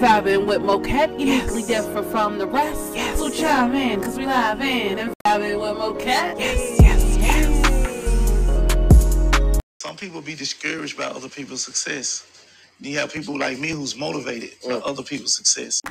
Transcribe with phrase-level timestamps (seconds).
[0.00, 1.84] vibing with Moquette, uniquely yes.
[1.84, 2.94] different from the rest.
[2.94, 3.18] Yes.
[3.18, 6.38] So chime in, cause we live in and vibing with Moquette.
[6.38, 7.50] Yes, yes, yes.
[9.80, 12.26] Some people be discouraged by other people's success.
[12.80, 14.82] You have people like me who's motivated by mm.
[14.86, 15.82] other people's success.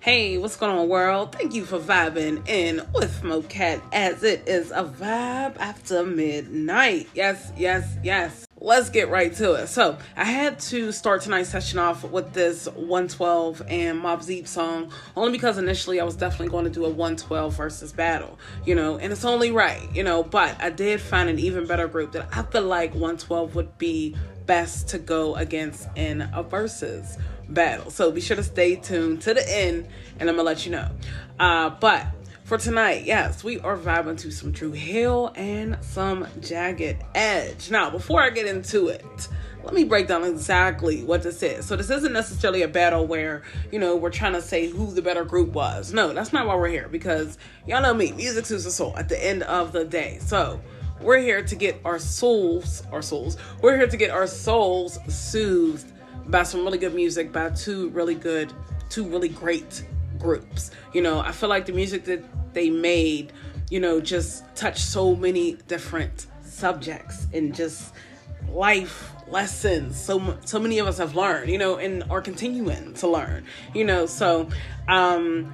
[0.00, 1.36] Hey, what's going on, world?
[1.36, 7.08] Thank you for vibing in with Moquette as it is a vibe after midnight.
[7.14, 8.45] Yes, yes, yes.
[8.66, 9.68] Let's get right to it.
[9.68, 14.90] So, I had to start tonight's session off with this 112 and Mobb Deep song,
[15.14, 18.98] only because initially I was definitely going to do a 112 versus battle, you know,
[18.98, 22.26] and it's only right, you know, but I did find an even better group that
[22.32, 24.16] I feel like 112 would be
[24.46, 27.92] best to go against in a versus battle.
[27.92, 29.86] So be sure to stay tuned to the end
[30.18, 30.90] and I'm gonna let you know.
[31.38, 32.04] Uh, but
[32.46, 37.72] for tonight, yes, we are vibing to some Dru Hill and some Jagged Edge.
[37.72, 39.28] Now, before I get into it,
[39.64, 41.66] let me break down exactly what this is.
[41.66, 43.42] So this isn't necessarily a battle where,
[43.72, 45.92] you know, we're trying to say who the better group was.
[45.92, 49.08] No, that's not why we're here because y'all know me, music soothes the soul at
[49.08, 50.18] the end of the day.
[50.20, 50.60] So
[51.00, 55.92] we're here to get our souls, our souls, we're here to get our souls soothed
[56.28, 58.52] by some really good music by two really good,
[58.88, 59.84] two really great
[60.26, 60.72] groups.
[60.92, 63.32] You know, I feel like the music that they made,
[63.70, 67.94] you know, just touched so many different subjects and just
[68.50, 73.08] life lessons so so many of us have learned you know and are continuing to
[73.08, 74.48] learn you know so
[74.86, 75.52] um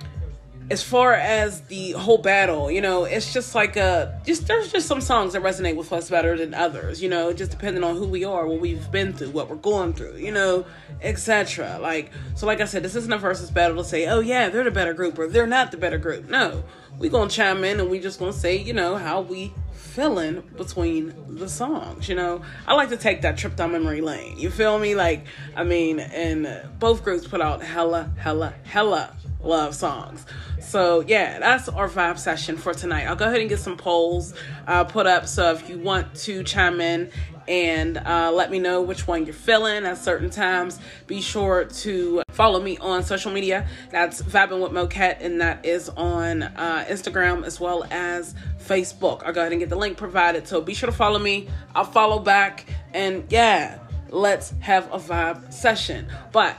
[0.73, 4.89] as far as the whole battle, you know, it's just like a just there's just
[4.89, 8.06] some songs that resonate with us better than others, you know, just depending on who
[8.06, 10.64] we are, what we've been through, what we're going through, you know,
[11.03, 11.79] etc.
[11.79, 14.64] Like so like I said, this isn't a versus battle to say, oh yeah, they're
[14.64, 16.31] the better group or they're not the better group.
[16.31, 16.64] No.
[16.98, 19.53] We gonna chime in and we just gonna say, you know, how we
[19.93, 22.09] feeling between the songs.
[22.09, 24.39] You know, I like to take that trip down memory lane.
[24.39, 24.95] You feel me?
[24.95, 26.48] Like, I mean, and
[26.79, 30.25] both groups put out hella, hella, hella love songs.
[30.61, 33.07] So yeah, that's our vibe session for tonight.
[33.07, 34.35] I'll go ahead and get some polls
[34.67, 35.27] uh, put up.
[35.27, 37.11] So if you want to chime in
[37.48, 42.21] and uh, let me know which one you're feeling at certain times, be sure to
[42.33, 43.67] follow me on social media.
[43.91, 49.23] That's Vibing with Moquette, and that is on uh, Instagram as well as Facebook.
[49.25, 50.47] I'll go ahead and get the link provided.
[50.48, 51.48] So be sure to follow me.
[51.75, 53.79] I'll follow back, and yeah,
[54.11, 56.09] let's have a vibe session.
[56.33, 56.57] But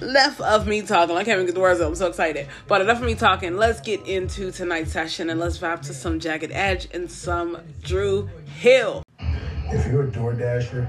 [0.00, 1.16] enough of me talking.
[1.16, 1.88] I can't even get the words out.
[1.88, 2.48] I'm so excited.
[2.66, 3.56] But enough of me talking.
[3.56, 8.28] Let's get into tonight's session and let's vibe to some Jagged Edge and some Dru
[8.56, 9.02] Hill.
[9.18, 10.88] If you're a Door Dasher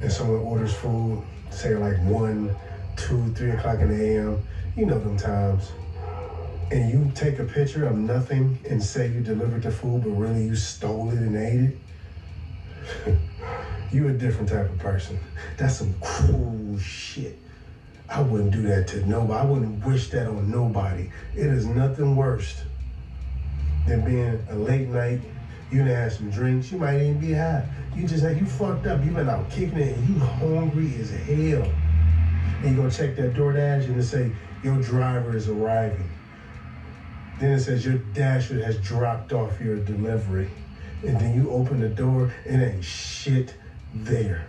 [0.00, 2.54] and someone orders food, say like 1,
[2.98, 4.42] 2, 3 o'clock in the AM,
[4.76, 5.70] you know them times.
[6.70, 10.44] And you take a picture of nothing and say you delivered the food, but really
[10.44, 11.76] you stole it and ate
[13.06, 13.18] it.
[13.92, 15.18] you a different type of person.
[15.56, 17.38] That's some cool shit.
[18.08, 19.40] I wouldn't do that to nobody.
[19.40, 21.10] I wouldn't wish that on nobody.
[21.34, 22.62] It is nothing worse
[23.86, 25.20] than being a late night.
[25.70, 26.72] You done had some drinks.
[26.72, 27.66] You might even be high.
[27.94, 29.04] You just like you fucked up.
[29.04, 31.70] You been out kicking it, and you hungry as hell.
[32.62, 34.32] And you gonna check that DoorDash and it say
[34.62, 36.10] your driver is arriving.
[37.40, 40.50] Then it says your dasher has dropped off your delivery.
[41.06, 43.54] And then you open the door and ain't shit
[43.94, 44.46] there.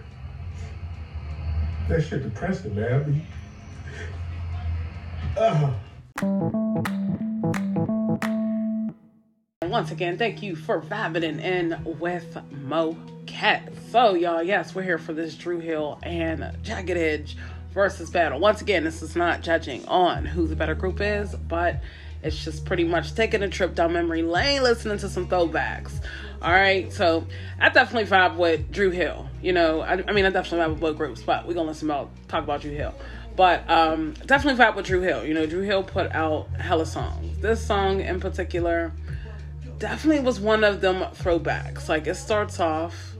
[1.88, 3.12] That shit depressing, man.
[3.12, 3.28] Mean,
[5.38, 5.74] uh.
[9.70, 13.72] once again, thank you for vibing in with Mo Cat.
[13.92, 17.38] So, y'all, yes, we're here for this Dru Hill and Jagged Edge
[17.80, 18.42] versus battle.
[18.42, 21.80] Once again, this is not judging on who the better group is, but
[22.22, 25.94] it's just pretty much taking a trip down memory lane, listening to some throwbacks.
[26.42, 27.26] All right, so
[27.58, 29.30] I definitely vibe with Dru Hill.
[29.42, 31.90] You know, I, I mean, I definitely vibe with both groups, but we're gonna listen
[31.90, 32.94] about talk about Dru Hill.
[33.38, 35.26] But um, definitely vibe with Dru Hill.
[35.26, 37.40] You know, Dru Hill put out hella songs.
[37.40, 38.92] This song in particular
[39.78, 41.88] definitely was one of them throwbacks.
[41.88, 43.16] Like it starts off,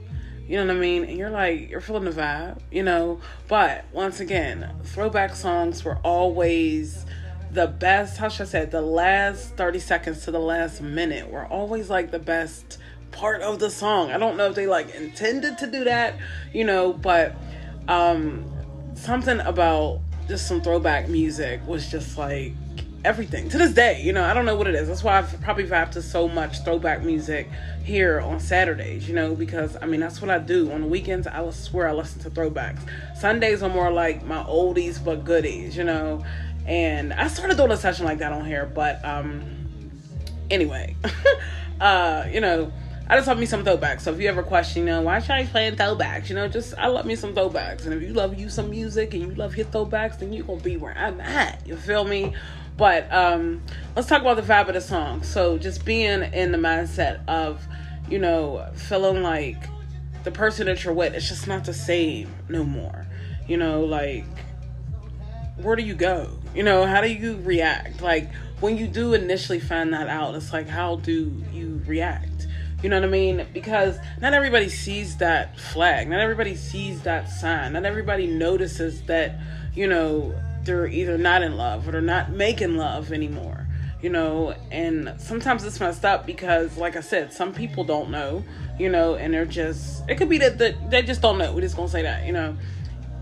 [0.50, 3.20] you know what I mean, and you're like you're feeling the vibe, you know.
[3.46, 7.06] But once again, throwback songs were always
[7.52, 8.16] the best.
[8.16, 8.62] How should I say?
[8.62, 8.72] It?
[8.72, 12.78] The last thirty seconds to the last minute were always like the best
[13.12, 14.10] part of the song.
[14.10, 16.18] I don't know if they like intended to do that,
[16.52, 17.36] you know, but
[17.86, 18.44] um
[18.96, 22.54] something about just some throwback music was just like
[23.04, 24.02] everything to this day.
[24.02, 24.88] You know, I don't know what it is.
[24.88, 27.48] That's why I've probably vibed to so much throwback music
[27.84, 29.08] here on Saturdays.
[29.08, 31.26] You know, because I mean that's what I do on the weekends.
[31.26, 32.80] I swear I listen to throwbacks.
[33.16, 35.76] Sundays are more like my oldies but goodies.
[35.76, 36.24] You know,
[36.66, 39.42] and I started doing a session like that on here, but um,
[40.50, 40.96] anyway,
[41.80, 42.72] uh, you know.
[43.08, 44.02] I just love me some throwbacks.
[44.02, 46.28] So if you ever question, you know, why should I playing throwbacks?
[46.28, 47.84] You know, just I love me some throwbacks.
[47.84, 50.60] And if you love you some music and you love your throwbacks, then you're gonna
[50.60, 51.66] be where I'm at.
[51.66, 52.34] You feel me?
[52.80, 53.60] But um
[53.94, 55.22] let's talk about the vibe of the song.
[55.22, 57.62] So just being in the mindset of,
[58.08, 59.62] you know, feeling like
[60.24, 63.06] the person that you're with, it's just not the same no more.
[63.46, 64.24] You know, like
[65.58, 66.38] where do you go?
[66.54, 68.00] You know, how do you react?
[68.00, 72.46] Like when you do initially find that out, it's like how do you react?
[72.82, 73.46] You know what I mean?
[73.52, 76.08] Because not everybody sees that flag.
[76.08, 77.74] Not everybody sees that sign.
[77.74, 79.38] Not everybody notices that,
[79.74, 80.34] you know,
[80.64, 83.66] they're either not in love or they're not making love anymore.
[84.02, 88.42] You know, and sometimes it's messed up because, like I said, some people don't know,
[88.78, 91.52] you know, and they're just, it could be that, that they just don't know.
[91.52, 92.56] We're just to say that, you know?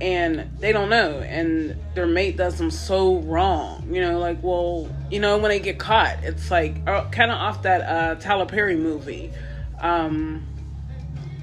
[0.00, 1.18] And they don't know.
[1.18, 4.18] And their mate does them so wrong you know?
[4.18, 7.80] Like well you know when they get caught it's like uh, kind of off that
[7.82, 9.32] uh tyler perry movie.
[9.80, 10.46] Um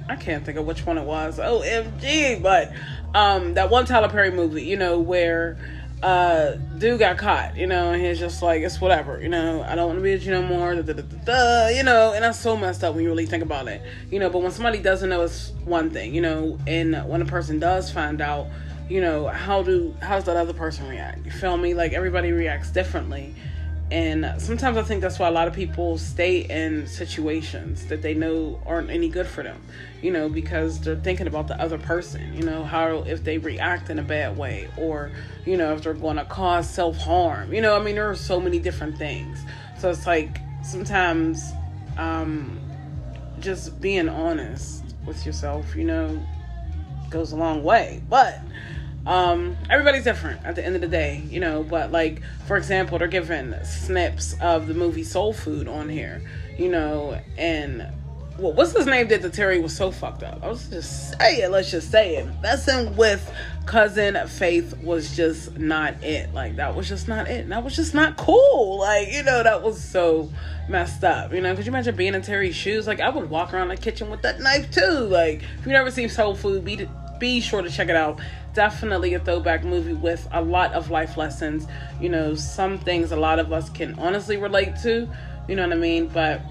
[0.08, 1.40] i can't think of which one it was.
[1.40, 2.72] Omg but
[3.14, 5.58] um that one tyler perry movie you know where
[6.06, 9.74] uh dude got caught you know and he's just like it's whatever you know i
[9.74, 12.40] don't want to be with you no more da, da, da, you know and that's
[12.40, 13.82] so messed up when you really think about it
[14.12, 17.26] you know but when somebody doesn't know it's one thing you know and when a
[17.26, 18.46] person does find out
[18.88, 21.74] you know how do how's that other person react you feel me?
[21.74, 23.34] Like everybody reacts differently
[23.92, 28.16] and sometimes I think that's why a lot of people stay in situations that they
[28.16, 29.62] know aren't any good for them,
[30.02, 33.92] you know, because they're thinking about the other person, you know, how if they react
[33.92, 35.12] in a bad way or,
[35.46, 37.54] you know, if they're going to cause self harm.
[37.54, 39.46] You know, I mean, there are so many different things.
[39.78, 41.54] So it's like sometimes
[41.98, 42.60] um,
[43.40, 46.20] just being honest with yourself, you know,
[47.12, 48.02] goes a long way.
[48.10, 48.42] But
[49.06, 51.64] um, everybody's different at the end of the day, you know.
[51.64, 56.22] But like, for example, they're giving snips of the movie Soul Food on here,
[56.58, 57.88] you know, and
[58.38, 60.44] well, what's his name did to Terry was so fucked up.
[60.44, 61.52] I was just say it.
[61.52, 62.28] Let's just say it.
[62.42, 63.32] Messing with
[63.66, 66.34] cousin Faith was just not it.
[66.34, 67.42] Like that was just not it.
[67.42, 68.80] And that was just not cool.
[68.80, 70.30] Like you know that was so
[70.68, 71.32] messed up.
[71.32, 72.88] You know, could you imagine being in Terry's shoes?
[72.88, 74.82] Like I would walk around the kitchen with that knife too.
[74.82, 78.20] Like if you never seen Soul Food, be be sure to check it out
[78.56, 81.68] definitely a throwback movie with a lot of life lessons.
[82.02, 85.08] You know, some things a lot of us can honestly relate to.
[85.48, 86.08] You know what I mean?
[86.08, 86.42] But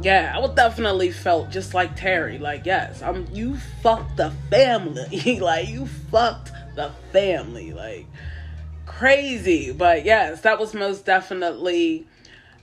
[0.00, 2.38] yeah, I would definitely felt just like Terry.
[2.38, 5.38] Like, yes, I'm you fucked the family.
[5.40, 7.72] like you fucked the family.
[7.72, 8.06] Like
[8.86, 9.72] crazy.
[9.72, 12.06] But yes, that was most definitely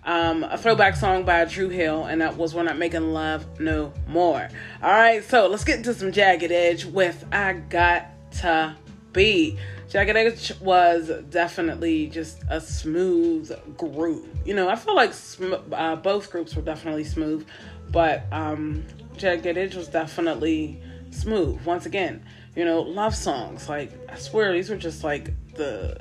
[0.05, 3.91] um, a throwback song by Dru Hill, and that was We're Not Making Love No
[4.07, 4.49] More.
[4.81, 8.05] All right, so let's get into some Jagged Edge with I Got
[8.41, 8.75] to
[9.13, 9.57] be.
[9.89, 14.25] Jagged Edge was definitely just a smooth group.
[14.43, 17.47] You know, I feel like sm- uh, both groups were definitely smooth,
[17.91, 18.83] but um,
[19.15, 21.63] Jagged Edge was definitely smooth.
[21.65, 22.23] Once again,
[22.55, 23.69] you know, love songs.
[23.69, 25.97] Like, I swear, these were just like the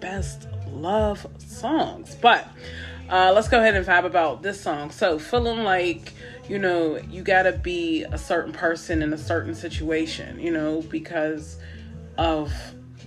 [0.00, 2.16] best love songs.
[2.20, 2.46] But
[3.08, 4.90] uh, let's go ahead and vibe about this song.
[4.90, 6.12] So, feeling like
[6.48, 11.58] you know, you gotta be a certain person in a certain situation, you know, because
[12.18, 12.52] of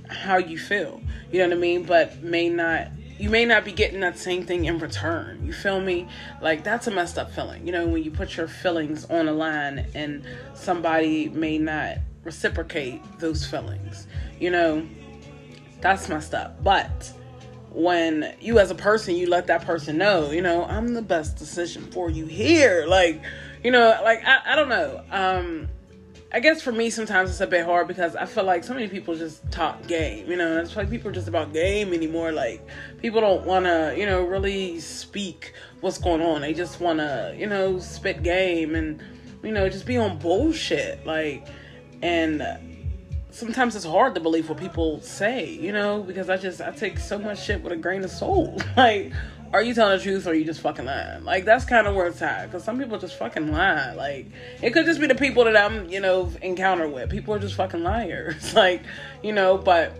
[0.10, 1.02] how you feel.
[1.31, 1.84] You know what I mean?
[1.84, 2.88] But may not
[3.19, 5.46] you may not be getting that same thing in return.
[5.46, 6.08] You feel me?
[6.42, 7.68] Like that's a messed up feeling.
[7.68, 10.25] You know, when you put your feelings on a line and
[10.56, 14.08] somebody may not reciprocate those feelings.
[14.40, 14.88] You know,
[15.82, 16.63] that's messed up.
[16.63, 17.13] But
[17.72, 21.38] when you as a person you let that person know you know i'm the best
[21.38, 23.22] decision for you here like
[23.63, 25.70] you know like i, I don't know um
[26.34, 28.88] I guess for me, sometimes it's a bit hard because I feel like so many
[28.88, 30.30] people just talk game.
[30.32, 32.32] You know, it's like people are just about game anymore.
[32.32, 32.66] Like
[33.02, 36.42] people don't want to, you know, really speak what's going on.
[36.42, 39.04] They just want to, you know, spit game and,
[39.44, 41.06] you know, just be on bullshit.
[41.06, 41.48] Like,
[42.02, 42.42] and
[43.32, 45.50] sometimes it's hard to believe what people say.
[45.50, 48.64] You know, because I just I take so much shit with a grain of salt.
[48.78, 49.12] like
[49.53, 51.24] are you telling the truth or are you just fucking lying?
[51.24, 52.46] Like that's kind of where it's at.
[52.46, 53.93] Because some people just fucking lie.
[53.93, 54.27] Like
[54.62, 57.10] it could just be the people that I'm, you know, encounter with.
[57.10, 58.53] People are just fucking liars.
[58.55, 58.81] like,
[59.22, 59.93] you know, but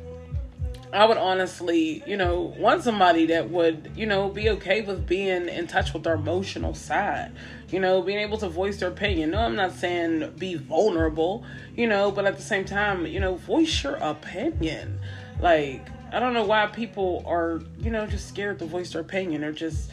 [0.94, 5.48] I would honestly, you know, want somebody that would, you know, be okay with being
[5.48, 7.32] in touch with their emotional side.
[7.70, 9.32] You know, being able to voice their opinion.
[9.32, 13.36] No, I'm not saying be vulnerable, you know, but at the same time, you know,
[13.36, 15.00] voice your opinion.
[15.40, 19.44] Like I don't know why people are, you know, just scared to voice their opinion
[19.44, 19.92] or just,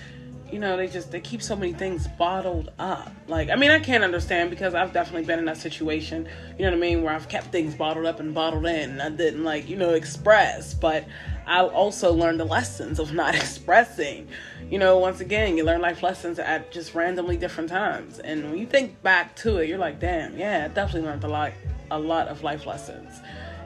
[0.51, 3.13] you know, they just they keep so many things bottled up.
[3.29, 6.71] Like, I mean, I can't understand because I've definitely been in that situation, you know
[6.71, 9.45] what I mean, where I've kept things bottled up and bottled in and I didn't
[9.45, 11.07] like, you know, express, but
[11.47, 14.29] I also learned the lessons of not expressing,
[14.69, 18.19] you know, once again, you learn life lessons at just randomly different times.
[18.19, 21.29] And when you think back to it, you're like, damn, yeah, I definitely learned a
[21.29, 21.53] lot,
[21.91, 23.21] a lot of life lessons,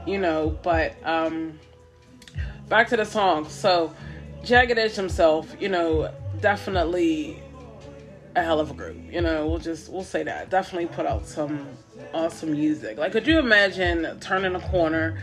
[0.06, 0.56] you know.
[0.62, 1.59] But um,
[2.73, 3.47] back to the song.
[3.50, 3.93] So,
[4.43, 6.11] Jagged Edge himself, you know,
[6.41, 7.43] definitely
[8.35, 8.97] a hell of a group.
[9.11, 10.49] You know, we'll just we'll say that.
[10.49, 11.69] Definitely put out some
[12.14, 12.97] awesome music.
[12.97, 15.23] Like, could you imagine turning a corner?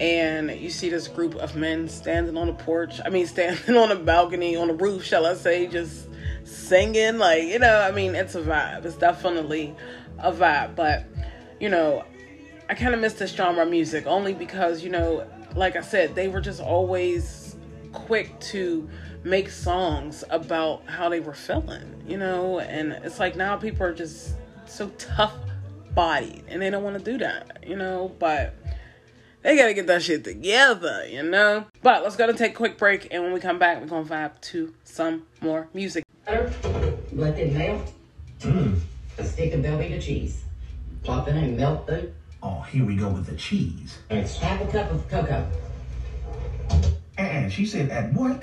[0.00, 3.92] and you see this group of men standing on a porch i mean standing on
[3.92, 6.08] a balcony on a roof shall i say just
[6.44, 9.72] singing like you know i mean it's a vibe it's definitely
[10.18, 11.04] a vibe but
[11.60, 12.02] you know
[12.70, 16.28] i kind of miss this genre music only because you know like i said they
[16.28, 17.56] were just always
[17.92, 18.88] quick to
[19.24, 23.94] make songs about how they were feeling you know and it's like now people are
[23.94, 24.34] just
[24.66, 25.34] so tough
[25.94, 28.54] bodied and they don't want to do that you know but
[29.42, 31.66] they gotta get that shit together, you know?
[31.82, 34.08] But let's go to take a quick break, and when we come back, we're gonna
[34.08, 36.04] vibe to some more music.
[36.26, 37.92] Let it melt.
[38.40, 38.78] Mm.
[39.18, 40.44] A stick of Velveeta cheese.
[41.02, 42.12] Plop in and melt the.
[42.42, 43.98] Oh, here we go with the cheese.
[44.08, 44.36] Thanks.
[44.38, 45.46] Half a cup of cocoa.
[47.18, 48.42] And she said, at what?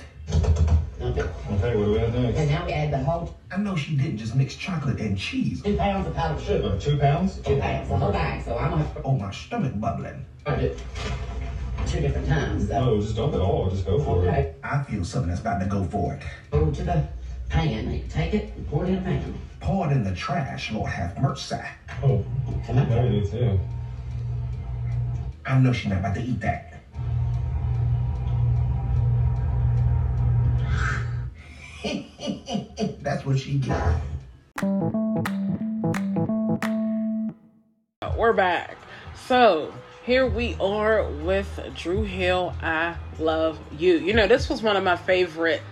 [1.01, 1.21] Okay.
[1.21, 2.37] Okay, what do we have next?
[2.37, 5.61] And now we add the whole I know she didn't just mix chocolate and cheese.
[5.61, 6.77] two pounds of powdered sugar.
[6.79, 7.39] Two pounds?
[7.39, 8.43] Two pounds, the whole bag.
[8.43, 10.25] So I'm gonna Oh, my stomach bubbling.
[10.45, 10.81] I did
[11.87, 12.67] two different times.
[12.67, 12.85] Though.
[12.95, 13.69] No, just dump it all.
[13.69, 14.55] Just go for it.
[14.63, 16.21] I feel something that's about to go for it.
[16.51, 17.07] Go to the
[17.49, 18.03] pan.
[18.09, 19.33] Take it and pour it in a pan.
[19.61, 21.55] Pour it in the trash, Lord have mercy.
[22.03, 22.23] Oh,
[22.67, 22.89] Come on.
[22.89, 23.59] now you need to.
[25.49, 26.65] I know she's not about to eat that.
[33.01, 34.01] That's what she get.
[38.15, 38.77] We're back.
[39.15, 42.53] So here we are with Dru Hill.
[42.61, 43.95] I love you.
[43.97, 45.63] You know, this was one of my favorite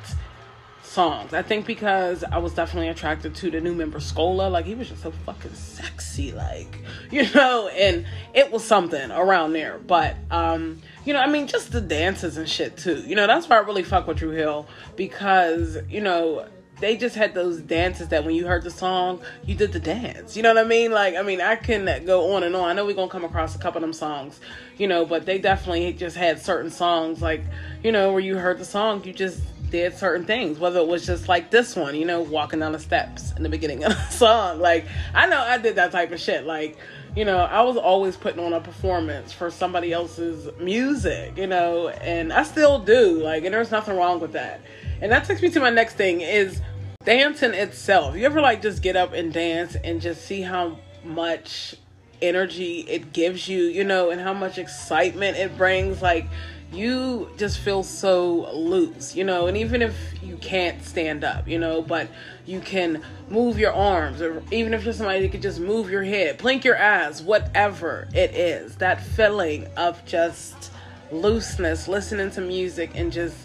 [0.98, 1.32] songs.
[1.32, 4.50] I think because I was definitely attracted to the new member Scola.
[4.50, 6.80] Like he was just so fucking sexy, like
[7.12, 9.78] you know, and it was something around there.
[9.78, 13.04] But um, you know, I mean, just the dances and shit too.
[13.06, 16.48] You know, that's why I really fuck with Dru Hill because you know
[16.80, 20.36] they just had those dances that when you heard the song, you did the dance.
[20.36, 20.92] You know what I mean?
[20.92, 22.70] Like, I mean, I can go on and on.
[22.70, 24.40] I know we're gonna come across a couple of them songs,
[24.78, 27.44] you know, but they definitely just had certain songs, like,
[27.84, 30.60] you know, where you heard the song, you just did certain things.
[30.60, 33.50] Whether it was just like this one, you know, walking down the steps in the
[33.50, 34.60] beginning of the song.
[34.60, 36.46] Like, I know I did that type of shit.
[36.46, 36.78] Like,
[37.16, 41.90] you know, I was always putting on a performance for somebody else's music, you know,
[41.90, 43.22] and I still do.
[43.24, 44.62] Like, and there's nothing wrong with that.
[45.02, 46.62] And that takes me to my next thing is
[47.04, 48.16] dancing itself.
[48.16, 51.76] You ever like just get up and dance and just see how much
[52.22, 56.02] energy it gives you, you know, and how much excitement it brings?
[56.02, 56.28] Like,
[56.72, 61.58] you just feel so loose, you know, and even if you can't stand up, you
[61.58, 62.10] know, but
[62.46, 66.04] you can move your arms, or even if you're somebody that could just move your
[66.04, 70.72] head, blink your eyes, whatever it is, that feeling of just
[71.12, 73.36] looseness, listening to music and just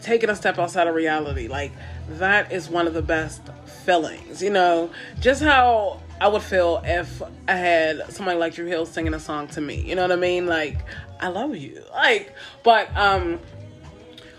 [0.00, 1.46] taking a step outside of reality.
[1.46, 1.72] Like,
[2.08, 3.42] that is one of the best
[3.84, 8.86] feelings, you know, just how I would feel if I had somebody like Dru Hill
[8.86, 9.80] singing a song to me.
[9.80, 10.46] You know what I mean?
[10.46, 10.78] Like,
[11.18, 11.82] I love you.
[11.92, 13.40] Like, but um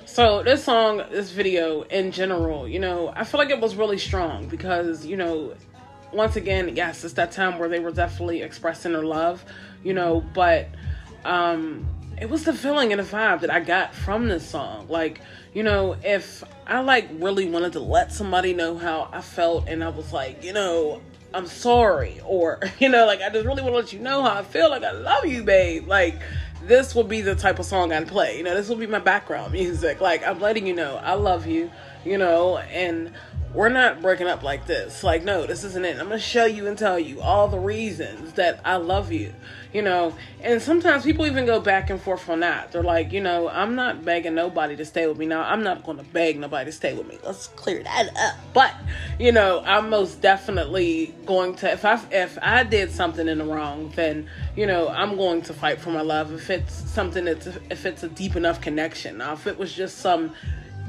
[0.06, 3.98] so this song, this video in general, you know, I feel like it was really
[3.98, 5.56] strong because, you know,
[6.14, 9.44] once again, yes, it's that time where they were definitely expressing their love,
[9.84, 10.70] you know, but
[11.26, 11.86] um
[12.18, 14.88] it was the feeling and the vibe that I got from this song.
[14.88, 15.20] Like,
[15.54, 19.84] you know, if I like really wanted to let somebody know how I felt and
[19.84, 21.02] I was like, you know,
[21.34, 24.40] I'm sorry, or, you know, like I just really want to let you know how
[24.40, 25.88] I feel, like I love you, babe.
[25.88, 26.22] Like,
[26.64, 28.38] this will be the type of song I'd play.
[28.38, 30.00] You know, this will be my background music.
[30.02, 31.72] Like, I'm letting you know I love you,
[32.06, 33.12] you know, and
[33.54, 35.04] we're not breaking up like this.
[35.04, 36.00] Like, no, this isn't it.
[36.00, 39.34] I'm gonna show you and tell you all the reasons that I love you,
[39.74, 40.16] you know.
[40.42, 42.72] And sometimes people even go back and forth on that.
[42.72, 45.44] They're like, you know, I'm not begging nobody to stay with me now.
[45.44, 47.18] I'm not gonna beg nobody to stay with me.
[47.24, 48.36] Let's clear that up.
[48.54, 48.74] But,
[49.20, 53.46] you know, I'm most definitely going to if I if I did something in the
[53.46, 56.32] wrong, then you know I'm going to fight for my love.
[56.34, 59.18] If it's something that's if it's a deep enough connection.
[59.18, 60.34] Now, if it was just some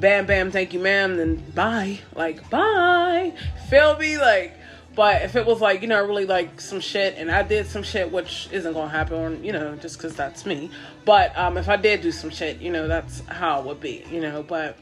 [0.00, 3.32] bam bam thank you ma'am then bye like bye
[3.68, 4.52] feel me like
[4.94, 7.82] but if it was like you know really like some shit and i did some
[7.82, 10.70] shit which isn't gonna happen you know just because that's me
[11.04, 14.04] but um if i did do some shit you know that's how it would be
[14.10, 14.76] you know but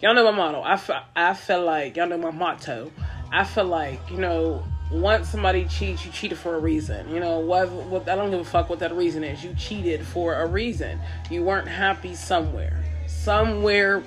[0.00, 2.90] y'all know my motto i feel, I feel like y'all know my motto
[3.30, 7.08] i feel like you know once somebody cheats, you cheated for a reason.
[7.08, 9.42] You know, what, what I don't give a fuck what that reason is.
[9.42, 11.00] You cheated for a reason.
[11.30, 12.82] You weren't happy somewhere
[13.22, 14.02] somewhere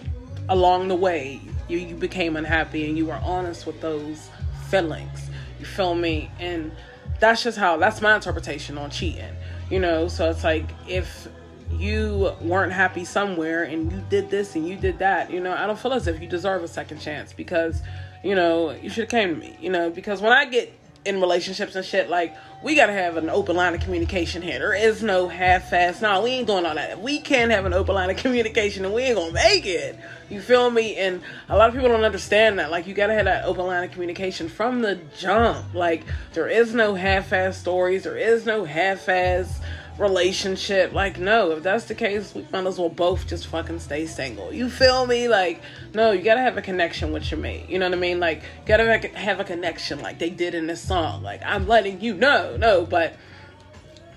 [0.49, 4.29] along the way you you became unhappy and you were honest with those
[4.69, 5.29] feelings.
[5.59, 6.31] You feel me?
[6.39, 6.71] And
[7.19, 9.33] that's just how that's my interpretation on cheating.
[9.69, 11.27] You know, so it's like if
[11.71, 15.65] you weren't happy somewhere and you did this and you did that, you know, I
[15.65, 17.81] don't feel as if you deserve a second chance because,
[18.23, 20.71] you know, you should have came to me, you know, because when I get
[21.05, 24.59] in relationships and shit, like we gotta have an open line of communication here.
[24.59, 26.01] There is no half-ass.
[26.01, 27.01] No, we ain't doing all that.
[27.01, 29.97] We can't have an open line of communication and we ain't gonna make it.
[30.29, 30.95] You feel me?
[30.95, 32.71] And a lot of people don't understand that.
[32.71, 35.73] Like you gotta have that open line of communication from the jump.
[35.73, 36.03] Like
[36.33, 38.03] there is no half-ass stories.
[38.03, 39.61] There is no half-ass
[39.97, 40.93] relationship.
[40.93, 44.51] Like, no, if that's the case, we might as well both just fucking stay single.
[44.53, 45.27] You feel me?
[45.27, 45.61] Like,
[45.93, 47.69] no, you gotta have a connection with your mate.
[47.69, 48.19] You know what I mean?
[48.19, 51.23] Like, gotta have a connection like they did in this song.
[51.23, 53.15] Like, I'm letting you know, no, but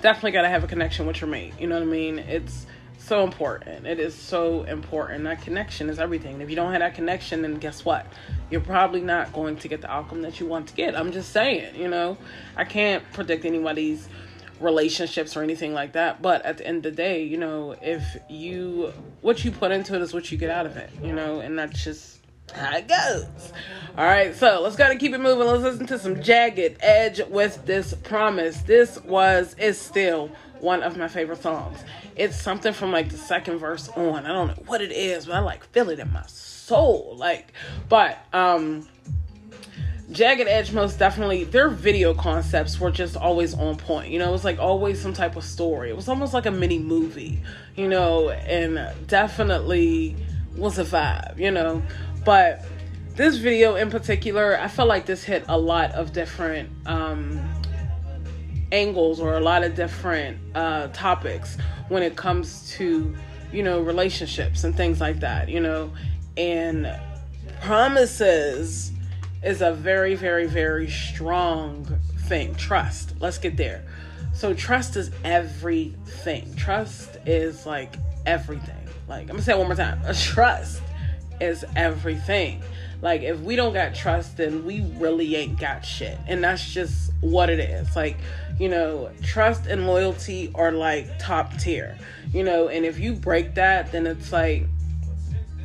[0.01, 1.55] definitely gotta have a connection with your mate.
[1.59, 2.19] You know what I mean?
[2.19, 2.67] It's
[3.09, 3.87] so important.
[3.87, 5.25] It is so important.
[5.25, 6.41] That connection is everything.
[6.41, 8.07] If you don't have that connection, then guess what?
[8.51, 10.95] You're probably not going to get the outcome that you want to get.
[10.97, 12.19] I'm just saying, you know,
[12.57, 14.09] I can't predict anybody's
[14.61, 16.23] relationships or anything like that.
[16.23, 19.95] But at the end of the day, you know, if you what you put into
[19.95, 22.19] it is what you get out of it, you know, and that's just
[22.55, 23.53] how it goes.
[23.97, 25.47] All right, so let's gotta keep it moving.
[25.47, 28.59] Let's listen to some Jagged Edge with this promise.
[28.63, 31.79] This was is still one of my favorite songs.
[32.17, 34.27] It's something from like the second verse on.
[34.27, 37.15] I don't know what it is, but I like feel it in my soul.
[37.17, 37.53] Like,
[37.89, 38.89] but um
[40.11, 44.11] Jagged Edge most definitely their video concepts were just always on point.
[44.11, 45.91] You know, it was like always some type of story.
[45.91, 47.43] It was almost like a mini movie,
[47.77, 50.17] you know, and definitely
[50.57, 51.83] was a vibe, you know.
[52.25, 52.65] But
[53.17, 57.39] this video in particular, I felt like this hit a lot of different um
[58.73, 61.57] angles or a lot of different uh topics
[61.89, 63.15] when it comes to,
[63.53, 65.91] you know, relationships and things like that, you know.
[66.37, 66.95] And
[67.61, 68.93] promises
[69.43, 71.85] is a very, very, very strong
[72.27, 72.55] thing.
[72.55, 73.15] Trust.
[73.21, 73.85] Let's get there.
[74.35, 76.55] So, trust is everything.
[76.55, 77.97] Trust is like
[78.27, 78.75] everything.
[79.09, 80.01] Like, I'm gonna say it one more time.
[80.15, 80.83] Trust
[81.41, 82.63] is everything.
[83.01, 86.19] Like, if we don't got trust, then we really ain't got shit.
[86.27, 87.95] And that's just what it is.
[87.95, 88.17] Like,
[88.59, 91.97] you know, trust and loyalty are like top tier,
[92.33, 94.67] you know, and if you break that, then it's like,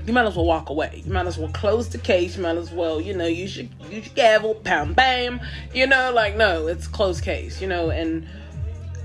[0.06, 1.02] you might as well walk away.
[1.06, 2.36] You might as well close the case.
[2.36, 5.40] You might as well, you know, you should use your gavel, pound bam.
[5.74, 7.62] You know, like no, it's closed case.
[7.62, 8.28] You know, and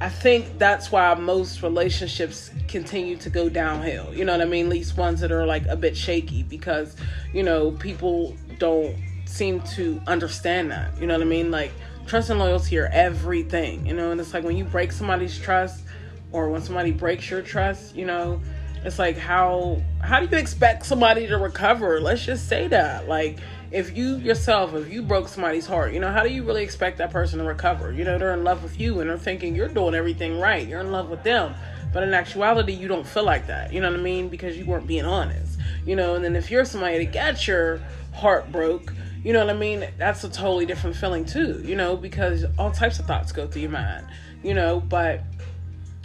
[0.01, 4.13] I think that's why most relationships continue to go downhill.
[4.13, 4.67] You know what I mean?
[4.67, 6.97] At least ones that are like a bit shaky because
[7.33, 10.99] you know people don't seem to understand that.
[11.01, 11.51] You know what I mean?
[11.51, 11.73] Like
[12.09, 13.87] trust and loyalty are everything.
[13.87, 15.85] You know, and it's like when you break somebody's trust
[16.33, 18.41] or when somebody breaks your trust, you know
[18.85, 23.39] it's like how how do you expect somebody to recover let's just say that like
[23.71, 26.99] if you yourself if you broke somebody's heart you know how do you really expect
[26.99, 29.69] that person to recover you know they're in love with you and they're thinking you're
[29.69, 31.55] doing everything right you're in love with them
[31.93, 34.65] but in actuality you don't feel like that you know what i mean because you
[34.65, 37.81] weren't being honest you know and then if you're somebody that got your
[38.15, 38.93] heart broke
[39.25, 42.71] you know what i mean that's a totally different feeling too you know because all
[42.71, 44.07] types of thoughts go through your mind
[44.43, 45.23] you know but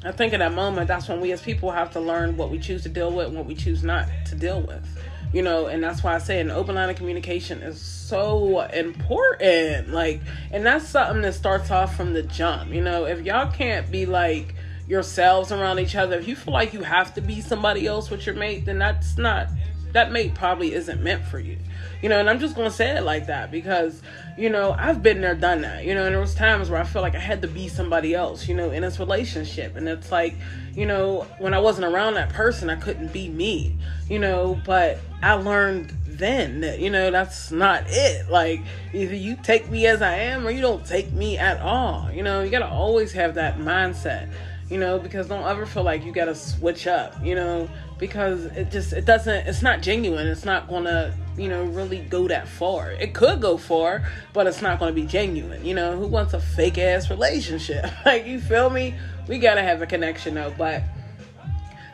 [0.05, 2.59] I think in that moment, that's when we as people have to learn what we
[2.59, 4.85] choose to deal with and what we choose not to deal with.
[5.31, 9.89] You know, and that's why I say an open line of communication is so important.
[9.89, 10.21] Like,
[10.51, 12.71] and that's something that starts off from the jump.
[12.71, 14.55] You know, if y'all can't be like
[14.87, 18.25] yourselves around each other, if you feel like you have to be somebody else with
[18.25, 19.47] your mate, then that's not,
[19.93, 21.57] that mate probably isn't meant for you.
[22.03, 24.01] You know, and I'm just gonna say it like that because,
[24.37, 25.85] you know, I've been there, done that.
[25.85, 28.13] You know, and there was times where I felt like I had to be somebody
[28.13, 29.77] else, you know, in this relationship.
[29.77, 30.35] And it's like,
[30.75, 33.77] you know, when I wasn't around that person, I couldn't be me,
[34.09, 38.29] you know, but I learned then that, you know, that's not it.
[38.29, 38.61] Like,
[38.91, 42.11] either you take me as I am or you don't take me at all.
[42.11, 44.29] You know, you gotta always have that mindset,
[44.69, 47.69] you know, because don't ever feel like you gotta switch up, you know,
[48.03, 50.27] because it just, it doesn't, it's not genuine.
[50.27, 52.91] It's not gonna, you know, really go that far.
[52.91, 55.63] It could go far, but it's not to be genuine.
[55.63, 57.85] You know, who wants a fake ass relationship?
[58.05, 58.93] like, you feel me?
[59.29, 60.83] We got to have a connection though, but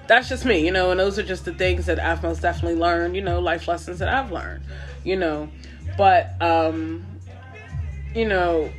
[0.07, 2.79] that's just me, you know, and those are just the things that I've most definitely
[2.79, 4.63] learned, you know, life lessons that I've learned,
[5.03, 5.47] you know.
[5.95, 7.05] But, um,
[8.15, 8.71] you know,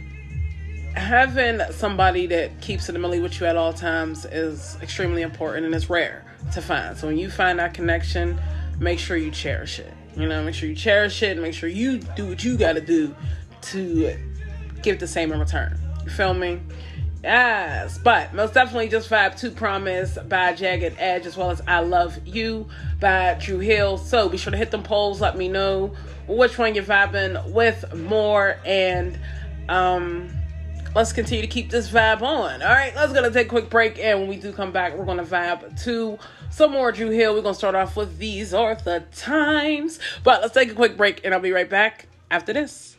[0.96, 5.72] having somebody that keeps it milli with you at all times is extremely important and
[5.76, 6.96] it's rare to find.
[6.96, 8.40] So when you find that connection,
[8.78, 11.68] make sure you cherish it you know, make sure you cherish it and make sure
[11.68, 13.14] you do what you got to do
[13.62, 14.14] to
[14.82, 15.78] give the same in return.
[16.04, 16.60] You feel me?
[17.22, 21.80] Yes, but most definitely just Vibe to Promise by Jagged Edge, as well as I
[21.80, 22.66] Love You
[22.98, 23.98] by Dru Hill.
[23.98, 25.20] So be sure to hit them polls.
[25.20, 25.94] Let me know
[26.26, 28.56] which one you're vibing with more.
[28.64, 29.18] And
[29.68, 30.30] um,
[30.94, 32.62] let's continue to keep this vibe on.
[32.62, 33.98] All right, let's gonna take a quick break.
[33.98, 36.18] And when we do come back, we're gonna vibe to
[36.50, 37.34] some more Dru Hill.
[37.34, 39.98] We're gonna start off with These Are the Times.
[40.24, 42.96] But let's take a quick break, and I'll be right back after this.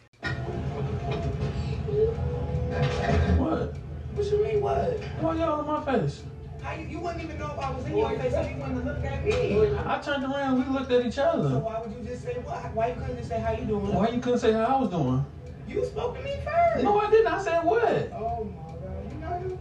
[3.38, 3.76] What?
[4.14, 5.00] What you mean what?
[5.20, 6.24] Why y'all in my face?
[6.62, 8.86] How you, you wouldn't even know if I was in your face if you wouldn't
[8.86, 9.76] look at me.
[9.84, 11.50] I turned around, we looked at each other.
[11.50, 12.74] So why would you just say what?
[12.76, 13.94] Why you couldn't just say how you doing?
[13.94, 15.26] Why you couldn't say how I was doing?
[15.74, 16.84] You spoke to me first.
[16.84, 17.28] No, I didn't.
[17.28, 18.12] I said what?
[18.14, 19.58] Oh my god, you know you.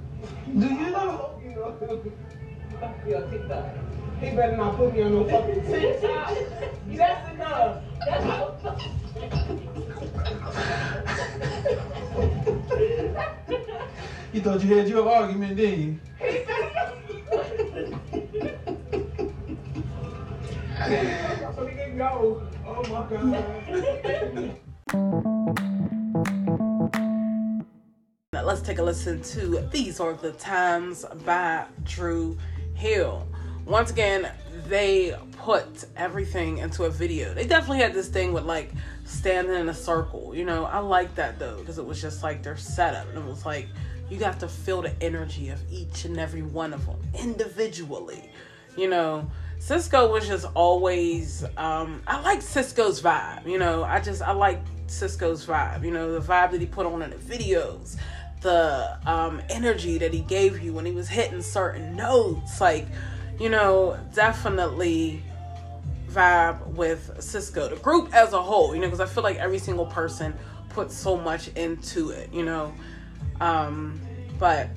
[0.60, 1.40] Do you know?
[1.40, 2.02] You know.
[2.80, 3.64] Fuck your TikTok.
[4.20, 6.36] He better not put me on no fucking TikTok.
[6.88, 7.82] That's enough.
[8.00, 8.50] That's enough.
[14.32, 15.98] You thought you had your argument, didn't you?
[21.54, 22.42] so we can go.
[22.66, 24.56] Oh my god.
[28.32, 32.36] Let's take a listen to These Are the Times by Dru
[32.74, 33.26] Hill.
[33.64, 34.30] Once again,
[34.66, 37.32] they put everything into a video.
[37.32, 38.72] They definitely had this thing with like
[39.04, 40.34] standing in a circle.
[40.34, 43.08] You know, I like that though because it was just like their setup.
[43.08, 43.68] And it was like
[44.10, 48.30] you got to feel the energy of each and every one of them individually.
[48.76, 53.84] You know, Sisqó was just always um I like Sisqó's vibe, you know.
[53.84, 57.10] I just I like Sisqó's vibe, you know, the vibe that he put on in
[57.10, 57.96] the videos,
[58.42, 62.86] the um energy that he gave you when he was hitting certain notes, like,
[63.38, 65.22] you know, definitely
[66.08, 69.58] vibe with Sisqó, the group as a whole, you know, because I feel like every
[69.58, 70.34] single person
[70.70, 72.74] put so much into it, you know.
[73.40, 74.00] Um,
[74.38, 74.68] but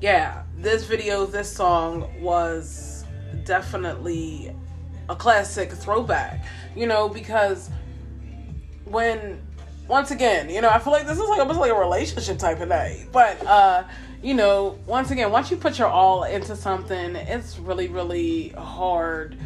[0.00, 3.04] yeah, this video, this song was
[3.44, 4.54] definitely
[5.10, 7.70] a classic throwback, you know, because
[8.90, 9.42] when
[9.88, 12.60] once again, you know, I feel like this is like almost like a relationship type
[12.60, 13.06] of night.
[13.10, 13.84] But uh,
[14.22, 19.36] you know, once again, once you put your all into something, it's really, really hard,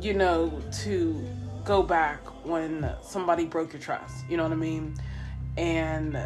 [0.00, 1.28] you know, to
[1.64, 4.24] go back when somebody broke your trust.
[4.28, 4.94] You know what I mean?
[5.56, 6.16] And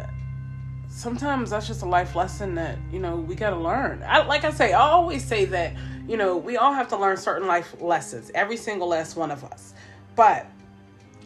[0.95, 4.45] sometimes that's just a life lesson that you know we got to learn I, like
[4.45, 5.73] i say i always say that
[6.07, 9.43] you know we all have to learn certain life lessons every single last one of
[9.43, 9.73] us
[10.15, 10.47] but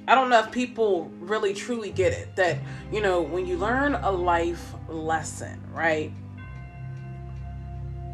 [0.09, 2.57] i don't know if people really truly get it that
[2.91, 6.11] you know when you learn a life lesson right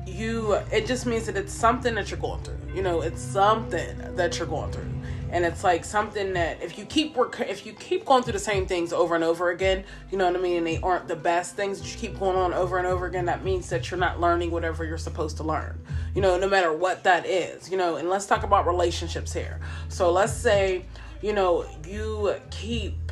[0.07, 2.57] you it just means that it's something that you're going through.
[2.73, 4.89] You know it's something that you're going through.
[5.31, 8.39] And it's like something that if you keep work if you keep going through the
[8.39, 11.15] same things over and over again you know what i mean and they aren't the
[11.15, 13.99] best things that you keep going on over and over again that means that you're
[13.99, 15.79] not learning whatever you're supposed to learn.
[16.13, 19.59] You know no matter what that is you know and let's talk about relationships here.
[19.89, 20.85] So let's say
[21.25, 23.11] you know you keep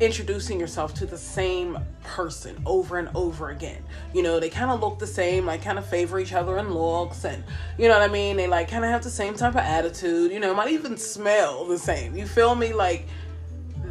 [0.00, 3.84] introducing yourself to the same person over and over again.
[4.12, 6.72] You know, they kind of look the same, like kind of favor each other in
[6.74, 7.44] looks, and
[7.78, 8.36] you know what I mean?
[8.36, 11.66] They like kind of have the same type of attitude, you know, might even smell
[11.66, 12.16] the same.
[12.16, 12.72] You feel me?
[12.72, 13.06] Like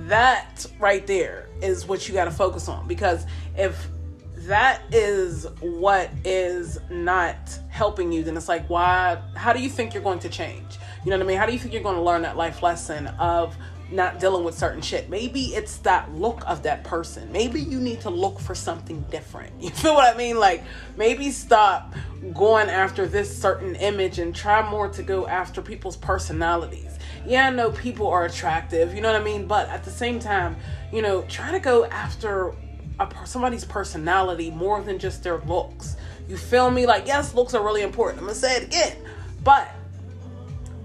[0.07, 3.25] that right there is what you got to focus on because
[3.55, 3.87] if
[4.47, 9.21] that is what is not helping you, then it's like, why?
[9.35, 10.77] How do you think you're going to change?
[11.03, 11.37] You know what I mean?
[11.37, 13.55] How do you think you're going to learn that life lesson of
[13.91, 15.09] not dealing with certain shit.
[15.09, 17.31] Maybe it's that look of that person.
[17.31, 19.53] Maybe you need to look for something different.
[19.69, 20.39] You feel what I mean?
[20.39, 20.63] Like
[20.97, 21.93] maybe stop
[22.33, 26.97] going after this certain image and try more to go after people's personalities.
[27.25, 29.45] Yeah, I know people are attractive, you know what I mean?
[29.45, 30.55] But at the same time,
[30.91, 32.55] you know, try to go after
[32.99, 35.97] a, somebody's personality more than just their looks.
[36.27, 36.85] You feel me?
[36.85, 38.19] Like, yes, looks are really important.
[38.19, 38.97] I'm gonna say it again.
[39.43, 39.69] But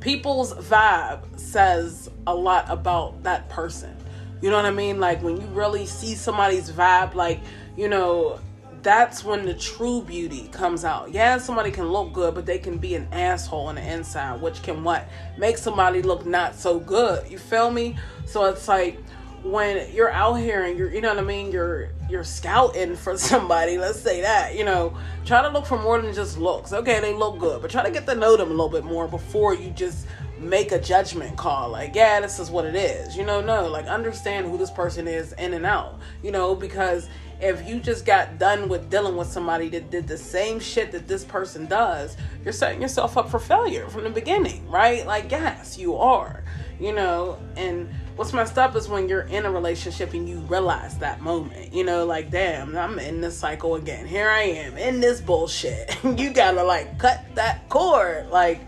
[0.04, 3.96] people's vibe says a lot about that person.
[4.42, 5.00] You know what I mean?
[5.00, 7.40] Like when you really see somebody's vibe, like,
[7.74, 8.38] you know,
[8.82, 11.10] that's when the true beauty comes out.
[11.10, 14.62] Yeah, somebody can look good, but they can be an asshole on the inside, which
[14.62, 15.08] can what?
[15.38, 17.30] Make somebody look not so good.
[17.30, 17.96] You feel me?
[18.26, 18.98] So it's like
[19.44, 23.16] when you're out here and you're you know what I mean, you're you're scouting for
[23.18, 26.72] somebody, let's say that, you know, try to look for more than just looks.
[26.72, 29.06] Okay, they look good, but try to get to know them a little bit more
[29.06, 30.06] before you just
[30.38, 31.70] make a judgment call.
[31.70, 33.16] Like yeah this is what it is.
[33.16, 37.08] You know no like understand who this person is in and out you know because
[37.40, 41.06] if you just got done with dealing with somebody that did the same shit that
[41.06, 45.06] this person does you're setting yourself up for failure from the beginning right?
[45.06, 46.42] Like yes you are
[46.80, 50.98] you know and what's messed up is when you're in a relationship and you realize
[50.98, 51.72] that moment.
[51.72, 54.06] You know, like, damn, I'm in this cycle again.
[54.06, 55.96] Here I am in this bullshit.
[56.04, 58.28] you gotta like cut that cord.
[58.30, 58.60] Like,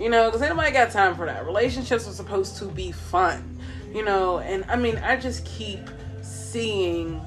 [0.00, 1.46] you know, because anybody got time for that.
[1.46, 3.58] Relationships are supposed to be fun.
[3.92, 5.88] You know, and I mean, I just keep
[6.22, 7.20] seeing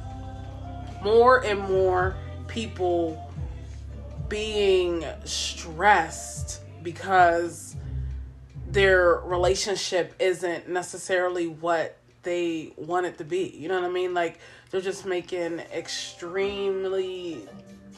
[1.02, 2.16] more and more
[2.48, 3.24] people
[4.28, 7.76] being stressed because
[8.68, 13.56] their relationship isn't necessarily what they want it to be.
[13.58, 14.14] You know what I mean?
[14.14, 17.48] Like they're just making extremely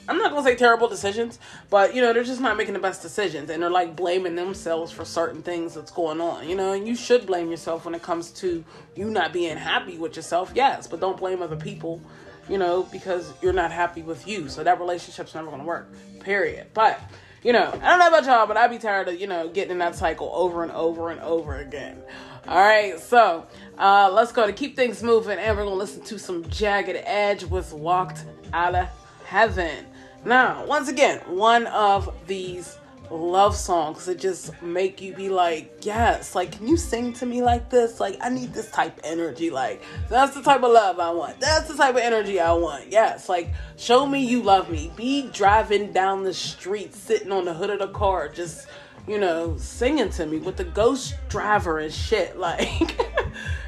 [0.08, 1.38] I'm not gonna say terrible decisions,
[1.70, 4.92] but you know, they're just not making the best decisions and they're like blaming themselves
[4.92, 8.02] for certain things that's going on, you know, and you should blame yourself when it
[8.02, 8.64] comes to
[8.96, 12.02] you not being happy with yourself, yes, but don't blame other people,
[12.50, 14.50] you know, because you're not happy with you.
[14.50, 15.94] So that relationship's never gonna work.
[16.22, 16.68] Period.
[16.74, 17.00] But
[17.44, 19.72] you know, I don't know about y'all, but I'd be tired of, you know, getting
[19.72, 22.02] in that cycle over and over and over again.
[22.48, 23.46] All right, so
[23.78, 27.44] uh, let's go to keep things moving, and we're gonna listen to some Jagged Edge
[27.44, 28.88] with Walked Out of
[29.26, 29.86] Heaven.
[30.26, 32.79] Now, once again, one of these
[33.12, 37.42] love songs that just make you be like, yes, like, can you sing to me
[37.42, 38.00] like this?
[38.00, 39.50] Like, I need this type of energy.
[39.50, 41.40] Like, that's the type of love I want.
[41.40, 42.92] That's the type of energy I want.
[42.92, 44.92] Yes, like, show me you love me.
[44.96, 48.68] Be driving down the street, sitting on the hood of the car, just,
[49.08, 52.38] you know, singing to me with the ghost driver and shit.
[52.40, 53.00] Like,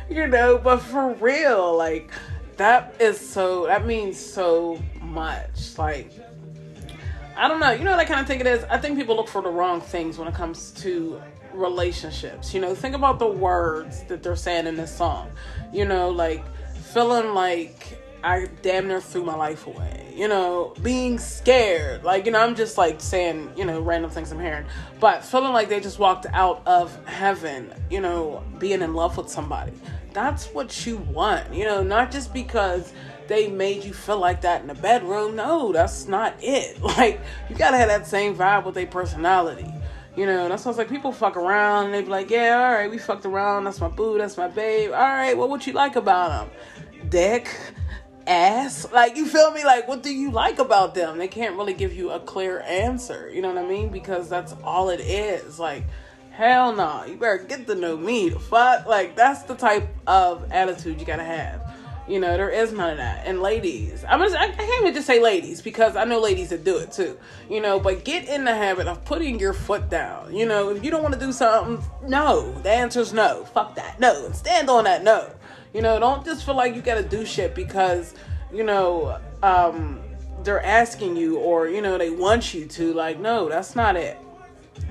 [0.10, 2.12] you know, but for real, like,
[2.58, 5.78] that is so, that means so much.
[5.78, 6.12] Like,
[7.36, 7.72] I don't know.
[7.72, 8.64] You know what I kind of think it is?
[8.66, 11.22] I think people look for the wrong things when it comes to
[11.54, 12.54] relationships.
[12.54, 15.30] You know, think about the words that they're saying in this song.
[15.72, 16.44] You know, like
[16.94, 20.14] feeling like I damn near threw my life away.
[20.16, 22.04] You know, being scared.
[22.04, 24.66] Like, you know, I'm just like saying, you know, random things I'm hearing.
[25.00, 29.30] But feeling like they just walked out of heaven, you know, being in love with
[29.30, 29.72] somebody.
[30.14, 31.54] That's what you want.
[31.54, 32.94] You know, not just because
[33.32, 35.36] they made you feel like that in the bedroom.
[35.36, 36.78] No, that's not it.
[37.02, 39.72] Like, you gotta have that same vibe with their personality.
[40.16, 42.74] You know, that's why it's like people fuck around and they be like, yeah, all
[42.74, 43.64] right, we fucked around.
[43.64, 44.92] That's my boo, that's my babe.
[44.92, 47.10] All right, well, what you like about them?
[47.10, 47.50] Dick,
[48.28, 48.92] ass.
[48.92, 49.64] Like, you feel me?
[49.64, 51.18] Like, what do you like about them?
[51.18, 53.32] They can't really give you a clear answer.
[53.34, 53.90] You know what I mean?
[53.90, 55.60] Because that's all it is.
[55.60, 55.86] Like,
[56.32, 56.78] hell no.
[56.78, 57.06] Nah.
[57.06, 58.32] You better get to know me.
[58.32, 58.86] Fuck?
[58.86, 61.61] Like, that's the type of attitude you gotta have.
[62.12, 63.26] You know, there is none of that.
[63.26, 66.66] And ladies, I'm just, I can't even just say ladies because I know ladies that
[66.66, 67.18] do it too.
[67.50, 70.36] You know, but get in the habit of putting your foot down.
[70.36, 72.52] You know, if you don't want to do something, no.
[72.64, 73.46] The answer's no.
[73.54, 73.98] Fuck that.
[74.02, 74.26] No.
[74.26, 75.34] And stand on that no.
[75.74, 78.14] You know, don't just feel like you gotta do shit because,
[78.54, 80.02] you know, um,
[80.44, 82.94] they're asking you or, you know, they want you to.
[82.94, 84.18] Like, no, that's not it.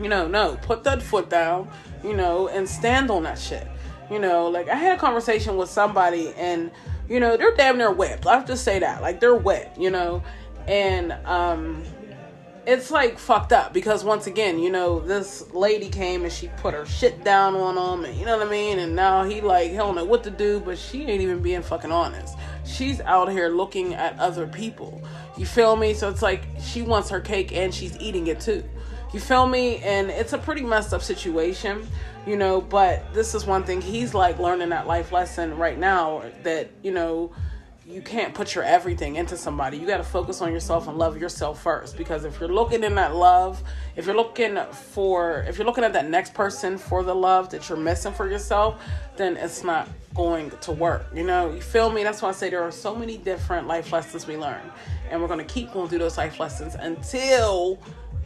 [0.00, 0.58] You know, no.
[0.62, 1.68] Put that foot down,
[2.02, 3.66] you know, and stand on that shit.
[4.10, 6.70] You know, like I had a conversation with somebody and
[7.10, 8.24] you know, they're damn near wet.
[8.26, 9.02] I have to say that.
[9.02, 10.22] Like they're wet, you know.
[10.66, 11.82] And um
[12.66, 16.72] it's like fucked up because once again, you know, this lady came and she put
[16.72, 18.78] her shit down on him and you know what I mean?
[18.78, 21.62] And now he like he don't know what to do, but she ain't even being
[21.62, 22.36] fucking honest.
[22.64, 25.02] She's out here looking at other people.
[25.36, 25.94] You feel me?
[25.94, 28.62] So it's like she wants her cake and she's eating it too.
[29.12, 29.78] You feel me?
[29.78, 31.88] And it's a pretty messed up situation
[32.26, 36.22] you know but this is one thing he's like learning that life lesson right now
[36.42, 37.32] that you know
[37.90, 39.76] you can't put your everything into somebody.
[39.76, 42.94] You got to focus on yourself and love yourself first because if you're looking in
[42.94, 43.62] that love
[43.96, 47.68] if you're looking for if you're looking at that next person for the love that
[47.68, 48.80] you're missing for yourself
[49.16, 51.50] then it's not going to work you know?
[51.50, 52.04] You feel me?
[52.04, 54.62] That's why i say there are so many different life lessons we learn.
[55.10, 57.80] And we're going to keep going through those life lessons until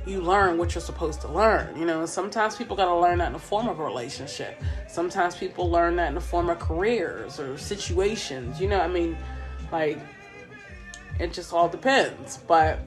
[0.07, 1.77] you learn what you're supposed to learn.
[1.79, 4.62] You know, sometimes people got to learn that in the form of a relationship.
[4.88, 8.61] Sometimes people learn that in the form of careers or situations.
[8.61, 9.17] You know, I mean,
[9.73, 9.99] like,
[11.19, 12.38] it just all depends.
[12.47, 12.81] But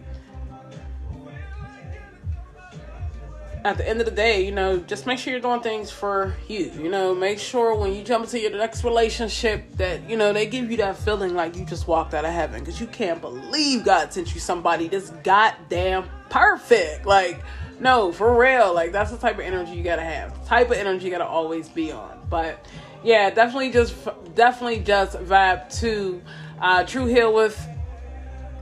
[3.65, 6.35] at the end of the day, you know, just make sure you're doing things for
[6.47, 6.71] you.
[6.77, 10.45] You know, make sure when you jump into your next relationship that, you know, they
[10.45, 13.83] give you that feeling like you just walked out of heaven because you can't believe
[13.83, 17.05] God sent you somebody this goddamn perfect.
[17.05, 17.41] Like,
[17.79, 18.73] no, for real.
[18.73, 20.39] Like, that's the type of energy you gotta have.
[20.43, 22.19] The type of energy you gotta always be on.
[22.29, 22.65] But
[23.03, 23.95] yeah, definitely just,
[24.35, 26.21] definitely just vibe to
[26.61, 27.67] uh, Dru Hill with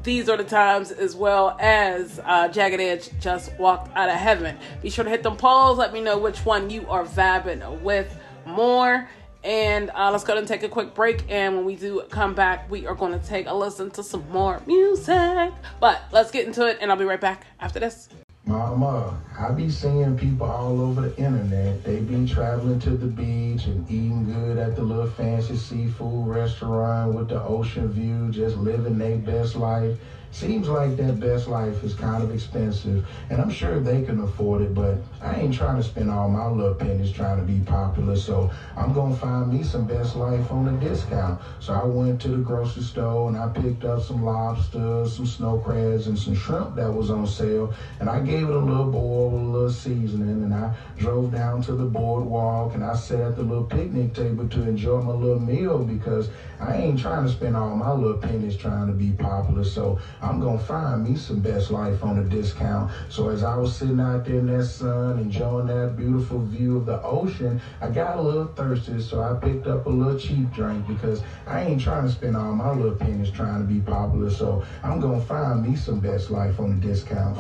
[0.06, 4.56] these are the times as well as uh, Jagged Edge just walked out of heaven.
[4.84, 5.80] Be sure to hit them polls.
[5.80, 9.10] Let me know which one you are vibing with more.
[9.46, 11.24] And uh, let's go and take a quick break.
[11.30, 14.28] And when we do come back, we are going to take a listen to some
[14.32, 15.54] more music.
[15.80, 18.10] But let's get into it, and I'll be right back after this.
[18.48, 21.84] Mama, I be seeing people all over the internet.
[21.84, 27.14] They be traveling to the beach and eating good at the little fancy seafood restaurant
[27.16, 29.98] with the ocean view, just living their best life.
[30.36, 34.60] Seems like that best life is kind of expensive, and I'm sure they can afford
[34.60, 38.18] it, but I ain't trying to spend all my little pennies trying to be popular,
[38.18, 41.40] so I'm gonna find me some best life on a discount.
[41.60, 45.56] So I went to the grocery store and I picked up some lobster, some snow
[45.56, 47.72] crabs, and some shrimp that was on sale,
[48.02, 51.62] and I gave it a little boil with a little seasoning, and I drove down
[51.62, 55.38] to the boardwalk and I sat at the little picnic table to enjoy my little
[55.38, 56.28] meal because
[56.60, 60.40] I ain't trying to spend all my little pennies trying to be popular, so I'm
[60.40, 62.92] gonna find me some best life on a discount.
[63.10, 66.88] So as I was sitting out there in that sun, enjoying that beautiful view of
[66.88, 70.88] the ocean, I got a little thirsty, so I picked up a little cheap drink
[70.88, 74.32] because I ain't trying to spend all my little pennies trying to be popular.
[74.32, 77.38] So I'm gonna find me some best life on a discount.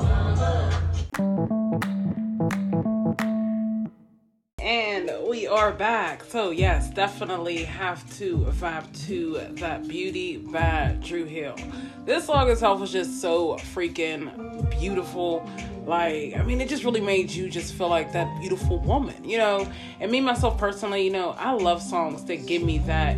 [5.35, 6.23] We are back.
[6.23, 11.57] So, yes, definitely have to vibe to that beauty by Dru Hill.
[12.05, 14.31] This song itself was just so freaking
[14.79, 15.45] beautiful.
[15.85, 19.37] Like, I mean, it just really made you just feel like that beautiful woman, you
[19.37, 19.69] know?
[19.99, 23.17] And me, myself personally, you know, I love songs that give me that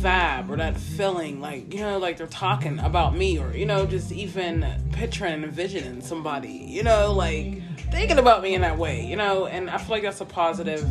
[0.00, 3.86] vibe or that feeling like you know like they're talking about me or you know
[3.86, 7.62] just even picturing and envisioning somebody you know like
[7.92, 10.84] thinking about me in that way you know and i feel like that's a positive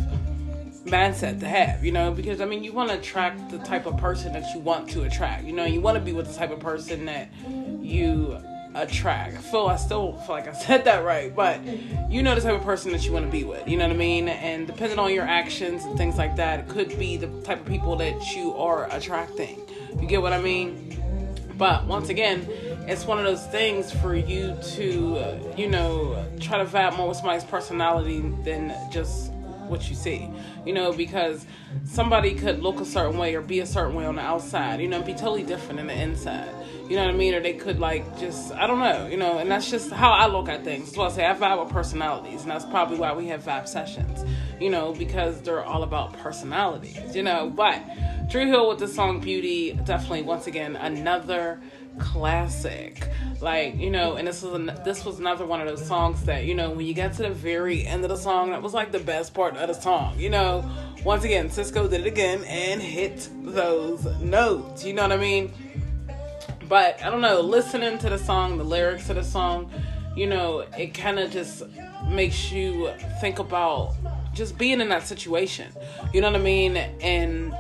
[0.86, 3.96] mindset to have you know because i mean you want to attract the type of
[3.98, 6.50] person that you want to attract you know you want to be with the type
[6.52, 7.30] of person that
[7.80, 8.42] you
[8.76, 9.36] attract.
[9.36, 11.62] I feel I still feel like I said that right, but
[12.10, 13.68] you know the type of person that you want to be with.
[13.68, 14.28] You know what I mean?
[14.28, 17.66] And depending on your actions and things like that, it could be the type of
[17.66, 19.60] people that you are attracting.
[20.00, 20.88] You get what I mean?
[21.58, 22.48] But once again,
[22.88, 27.18] it's one of those things for you to, you know, try to vibe more with
[27.18, 29.32] somebody's personality than just
[29.72, 30.30] what you see,
[30.66, 31.46] you know, because
[31.86, 34.88] somebody could look a certain way or be a certain way on the outside, you
[34.88, 36.54] know, be totally different in the inside.
[36.88, 37.34] You know what I mean?
[37.34, 40.28] Or they could like just I don't know, you know, and that's just how I
[40.28, 40.94] look at things.
[40.94, 44.26] So I say I vibe with personalities, and that's probably why we have vibe sessions,
[44.60, 47.50] you know, because they're all about personalities, you know.
[47.50, 47.82] But
[48.30, 51.62] Dru Hill with the song Beauty, definitely once again another
[52.02, 53.08] classic.
[53.40, 56.46] Like you know and this was an, this was another one of those songs that
[56.46, 58.92] you know when you get to the very end of the song that was like
[58.92, 60.70] the best part of the song you know?
[61.04, 65.52] Once again Sisqó did it again and hit those notes you know what i mean?
[66.68, 69.72] But i don't know listening to the song the lyrics to the song
[70.16, 71.64] you know it kind of just
[72.08, 73.96] makes you think about
[74.34, 75.72] just being in that situation
[76.14, 76.78] you know what i mean?
[76.78, 77.56] And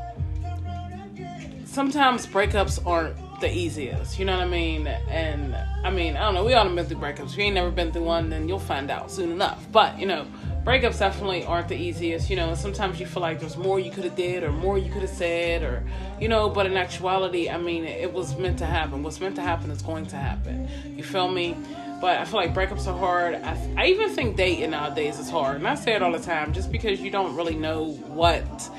[1.66, 4.18] sometimes breakups aren't the easiest.
[4.18, 4.88] You know what I mean?
[4.88, 6.46] And I mean, I don't know.
[6.46, 7.32] We all have been through breakups.
[7.32, 9.66] If you ain't never been through one, then you'll find out soon enough.
[9.72, 10.26] But you know,
[10.64, 12.30] breakups definitely aren't the easiest.
[12.30, 14.92] You know, sometimes you feel like there's more you could have did or more you
[14.92, 15.84] could have said or
[16.20, 16.50] you know.
[16.50, 19.04] But in actuality, I mean, it was meant to happen.
[19.04, 20.70] What's meant to happen is going to happen.
[20.96, 21.58] You feel me?
[22.00, 23.36] But I feel like breakups are hard.
[23.36, 26.52] I, I even think dating nowadays is hard, and I say it all the time,
[26.52, 28.70] just because you don't really know what.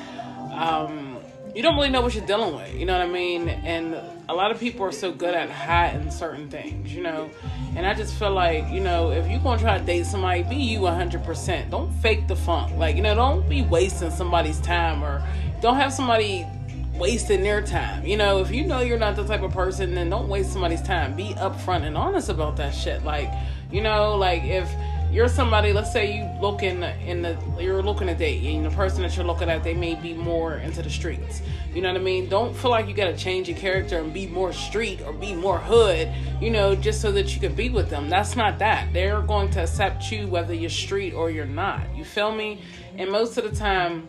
[0.53, 1.19] Um,
[1.55, 2.75] you don't really know what you're dealing with.
[2.75, 3.49] You know what I mean?
[3.49, 3.95] And
[4.29, 7.31] a lot of people are so good at hiding certain things, you know.
[7.77, 10.57] And I just feel like, you know, if you're gonna try to date somebody, be
[10.57, 11.71] you 100%.
[11.71, 12.77] Don't fake the funk.
[12.77, 15.23] Like, you know, don't be wasting somebody's time or
[15.61, 16.47] don't have somebody
[16.95, 18.07] wasting their time.
[18.07, 20.83] You know, if you know you're not the type of person, then don't waste somebody's
[20.83, 21.17] time.
[21.17, 23.05] Be upfront and honest about that shit.
[23.05, 23.33] Like,
[23.71, 24.71] you know, like if
[25.13, 29.03] you're somebody let's say you look in the, you're looking at date and the person
[29.03, 31.43] that you're looking at they may be more into the streets
[31.75, 34.15] you know what i mean don't feel like you got to change your character and
[34.15, 36.09] be more street or be more hood
[36.41, 39.51] you know just so that you can be with them that's not that they're going
[39.51, 42.59] to accept you whether you're street or you're not you feel me
[42.97, 44.09] and most of the time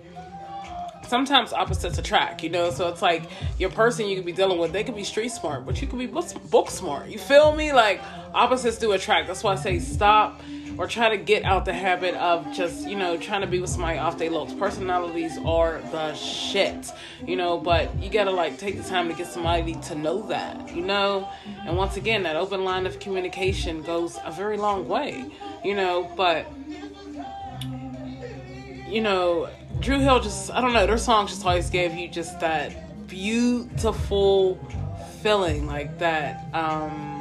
[1.06, 2.72] sometimes opposites attract, you know.
[2.72, 3.24] So it's like
[3.60, 6.00] your person you could be dealing with, they could be street smart, but you could
[6.00, 7.10] be book smart.
[7.10, 7.72] You feel me?
[7.74, 8.02] Like
[8.34, 9.28] opposites do attract.
[9.28, 10.42] That's why I say stop
[10.78, 13.70] or try to get out the habit of just, you know, trying to be with
[13.70, 14.54] somebody off their looks.
[14.54, 16.92] Personalities are the shit,
[17.26, 20.76] you know, but you gotta like take the time to get somebody to know that,
[20.76, 21.30] you know?
[21.66, 25.26] And once again, that open line of communication goes a very long way,
[25.64, 26.46] you know, but
[28.88, 32.40] you know, Dru Hill just I don't know, their songs just always gave you just
[32.40, 34.56] that beautiful
[35.22, 37.13] feeling like that um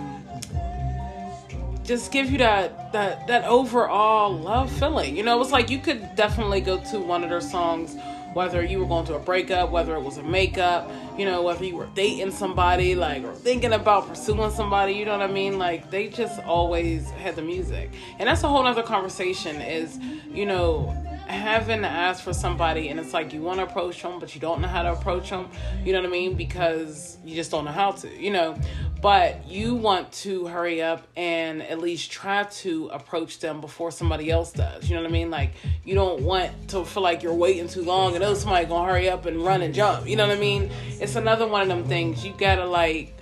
[1.92, 5.14] just give you that that that overall love feeling.
[5.14, 7.96] You know, it's like you could definitely go to one of their songs
[8.32, 11.62] whether you were going through a breakup, whether it was a makeup, you know, whether
[11.66, 15.58] you were dating somebody, like, or thinking about pursuing somebody, you know what I mean?
[15.58, 17.90] Like, they just always had the music.
[18.18, 19.98] And that's a whole other conversation is,
[20.32, 20.96] you know,
[21.26, 24.40] having to ask for somebody and it's like you want to approach them but you
[24.40, 25.48] don't know how to approach them
[25.84, 26.34] you know what i mean?
[26.34, 28.56] Because you just don't know how to you know?
[29.00, 34.30] But you want to hurry up and at least try to approach them before somebody
[34.30, 35.30] else does you know what i mean?
[35.30, 35.54] Like
[35.84, 39.08] you don't want to feel like you're waiting too long and oh somebody gonna hurry
[39.08, 40.70] up and run and jump you know what i mean?
[41.00, 43.16] It's another one of them things you gotta like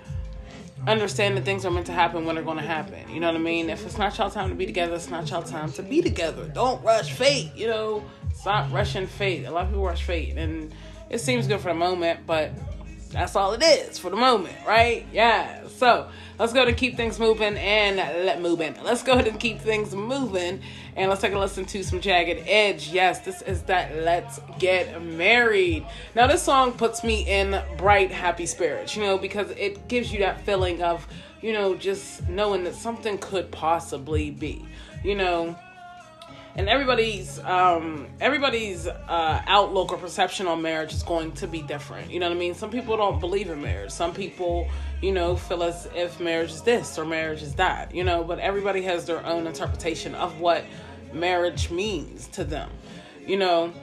[0.87, 3.09] understand that things are meant to happen when they're going to happen.
[3.09, 3.69] You know what I mean?
[3.69, 6.47] If it's not y'all time to be together, it's not y'all time to be together.
[6.47, 7.51] Don't rush fate.
[7.55, 8.03] You know,
[8.33, 9.45] stop rushing fate.
[9.45, 10.73] A lot of people rush fate, and
[11.09, 12.51] it seems good for the moment, but
[13.11, 15.05] that's all it is for the moment, right?
[15.11, 15.67] Yeah.
[15.67, 16.09] So
[16.39, 18.75] let's go to keep things moving and let moving.
[18.83, 20.61] Let's go ahead and keep things moving
[20.95, 22.89] and let's take a listen to some Jagged Edge.
[22.89, 25.85] Yes, this is that Let's Get Married.
[26.15, 30.19] Now, this song puts me in bright, happy spirits, you know, because it gives you
[30.19, 31.07] that feeling of,
[31.41, 34.65] you know, just knowing that something could possibly be,
[35.03, 35.57] you know
[36.55, 42.11] and everybody's um everybody's uh outlook or perception on marriage is going to be different.
[42.11, 42.53] You know what i mean?
[42.53, 43.91] Some people don't believe in marriage.
[43.91, 44.67] Some people
[45.01, 48.23] you know feel as if marriage is this or marriage is that you know?
[48.23, 50.63] But everybody has their own interpretation of what
[51.13, 52.69] marriage means to them
[53.27, 53.73] you know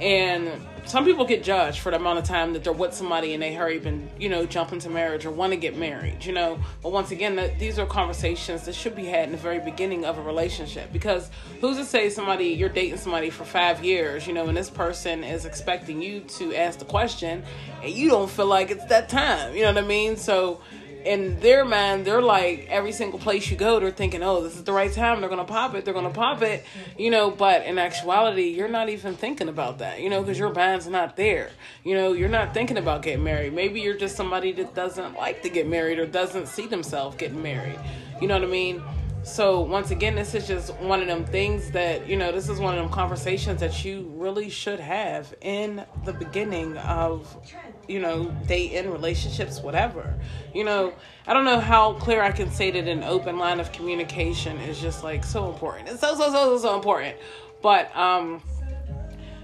[0.00, 0.50] and
[0.88, 3.52] some people get judged for the amount of time that they're with somebody and they
[3.52, 6.58] hurry up and you know jump into marriage or want to get married you know?
[6.82, 10.06] But once again that these are conversations that should be had in the very beginning
[10.06, 10.92] of a relationship.
[10.92, 11.30] Because
[11.60, 15.24] who's to say somebody you're dating somebody for five years you know and this person
[15.24, 17.42] is expecting you to ask the question
[17.82, 20.16] and you don't feel like it's that time you know what i mean?
[20.16, 20.60] So
[21.04, 24.64] in their mind, they're like every single place you go, they're thinking, oh, this is
[24.64, 25.20] the right time.
[25.20, 25.84] They're gonna pop it.
[25.84, 26.64] They're gonna pop it,
[26.96, 27.30] you know.
[27.30, 31.16] But in actuality, you're not even thinking about that, you know, because your mind's not
[31.16, 31.50] there.
[31.84, 33.52] You know, you're not thinking about getting married.
[33.52, 37.42] Maybe you're just somebody that doesn't like to get married or doesn't see themselves getting
[37.42, 37.78] married.
[38.20, 38.82] You know what I mean?
[39.28, 42.32] So once again, this is just one of them things that you know.
[42.32, 47.36] This is one of them conversations that you really should have in the beginning of
[47.88, 50.14] you know, day in relationships, whatever.
[50.54, 50.92] You know,
[51.26, 54.80] I don't know how clear I can say that an open line of communication is
[54.80, 55.88] just like so important.
[55.88, 57.16] It's so so so so so important.
[57.62, 58.42] But um,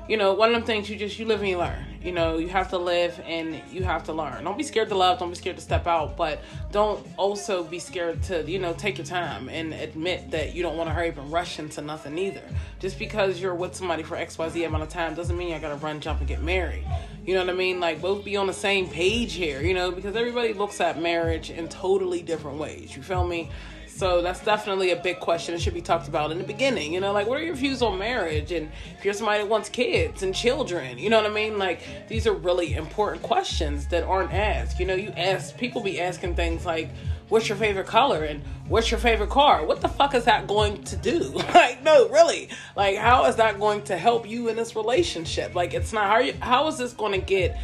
[0.09, 1.85] you know, one of them things you just you live and you learn.
[2.03, 4.45] You know, you have to live and you have to learn.
[4.45, 7.79] Don't be scared to love, don't be scared to step out, but don't also be
[7.79, 11.09] scared to, you know, take your time and admit that you don't want to hurry
[11.09, 12.43] up and rush into nothing either.
[12.79, 15.99] Just because you're with somebody for XYZ amount of time doesn't mean you gotta run,
[16.01, 16.85] jump, and get married.
[17.25, 17.81] You know what I mean?
[17.81, 21.49] Like both be on the same page here, you know, because everybody looks at marriage
[21.49, 22.95] in totally different ways.
[22.95, 23.49] You feel me?
[23.95, 25.55] So that's definitely a big question.
[25.55, 26.93] It should be talked about in the beginning.
[26.93, 28.51] You know, like what are your views on marriage?
[28.51, 28.69] And
[28.99, 31.59] if you're somebody that wants kids and children, you know what I mean?
[31.59, 34.81] Like these are really important questions that aren't asked.
[34.81, 36.91] You know, you ask people be asking things like,
[37.29, 39.65] what's your favorite color and what's your favorite car?
[39.65, 41.21] What the fuck is that going to do?
[41.55, 42.49] like, no, really.
[42.75, 45.55] Like, how is that going to help you in this relationship?
[45.55, 47.57] Like, it's not how you, how is this going to get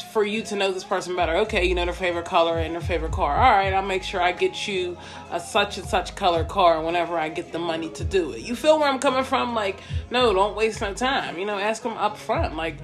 [0.00, 1.36] for you to know this person better.
[1.38, 3.36] Okay, you know their favorite color and their favorite car.
[3.36, 4.96] All right, I'll make sure I get you
[5.30, 8.40] a such and such color car whenever I get the money to do it.
[8.40, 9.54] You feel where I'm coming from?
[9.54, 9.80] Like,
[10.10, 11.38] no, don't waste no time.
[11.38, 12.56] You know, ask them up front.
[12.56, 12.76] Like,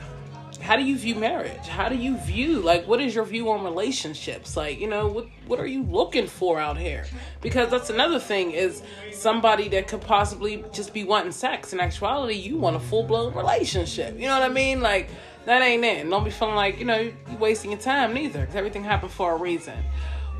[0.60, 1.66] how do you view marriage?
[1.66, 4.56] How do you view like what is your view on relationships?
[4.56, 7.06] Like, you know, what what are you looking for out here?
[7.40, 8.82] Because that's another thing is
[9.12, 11.72] somebody that could possibly just be wanting sex.
[11.72, 14.18] In actuality, you want a full blown relationship.
[14.18, 14.80] You know what I mean?
[14.80, 15.10] Like
[15.48, 16.02] that ain't it.
[16.02, 18.40] And don't be feeling like, you know, you're wasting your time neither.
[18.40, 19.82] Because everything happened for a reason.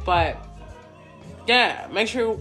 [0.04, 0.36] But
[1.46, 2.38] yeah, make sure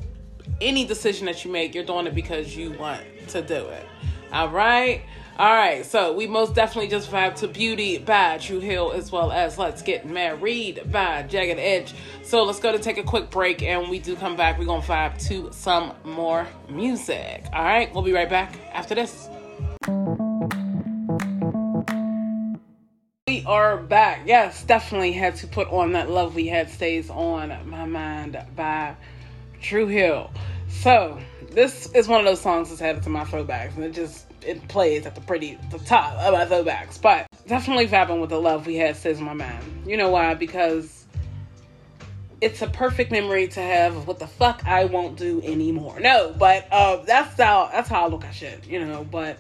[0.60, 3.86] any decision that you make, you're doing it because you want to do it.
[4.34, 5.02] All right.
[5.40, 9.32] All right, so we most definitely just vibe to Beauty by Dru Hill as well
[9.32, 11.94] as Let's Get Married by Jagged Edge.
[12.24, 14.82] So let's go to take a quick break and we do come back, we're going
[14.82, 17.46] to vibe to some more music.
[17.54, 19.30] All right, we'll be right back after this.
[23.48, 24.24] Are back.
[24.26, 28.94] Yes, definitely had to put on that love we had stays on my mind by
[29.62, 30.30] Dru Hill.
[30.68, 31.18] So
[31.52, 34.68] this is one of those songs that's added to my throwbacks, and it just it
[34.68, 37.02] plays at the pretty the top of my throwbacks.
[37.02, 39.64] But definitely vibing with the love we had stays on my mind.
[39.86, 40.34] You know why?
[40.34, 41.06] Because
[42.42, 46.02] it's a perfect memory to have of what the fuck I won't do anymore.
[46.02, 48.68] No, but uh, that's how that's how I look at shit.
[48.68, 49.40] You know, but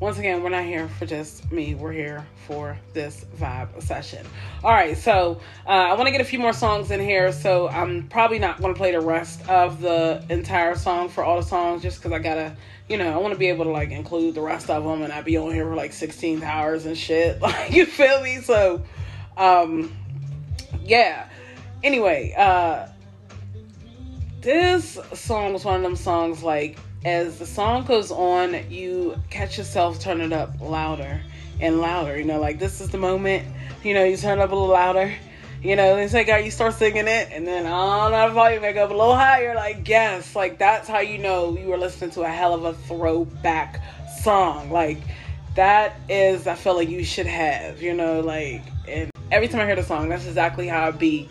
[0.00, 1.74] once again, we're not here for just me.
[1.74, 4.24] We're here for this vibe session.
[4.62, 7.32] All right, so uh, I want to get a few more songs in here.
[7.32, 11.40] So I'm probably not going to play the rest of the entire song for all
[11.40, 12.56] the songs, just because I gotta,
[12.88, 15.12] you know, I want to be able to like include the rest of them, and
[15.12, 17.40] I'd be on here for like 16 hours and shit.
[17.48, 18.36] Like you feel me?
[18.36, 18.84] So,
[19.36, 19.96] um,
[20.84, 21.28] yeah.
[21.82, 22.86] Anyway, uh,
[24.42, 29.58] this song was one of them songs like as the song goes on, you catch
[29.58, 31.20] yourself turning up louder
[31.60, 32.18] and louder.
[32.18, 33.46] You know, like this is the moment.
[33.84, 35.14] You know, you turn up a little louder.
[35.62, 38.76] You know, they say, "God, you start singing it," and then on that volume, make
[38.76, 39.54] up a little higher.
[39.54, 42.74] Like, yes, like that's how you know you were listening to a hell of a
[42.74, 43.82] throwback
[44.22, 44.70] song.
[44.70, 44.98] Like,
[45.56, 47.82] that is I feel like you should have.
[47.82, 51.28] You know, like, and every time I hear the song, that's exactly how I be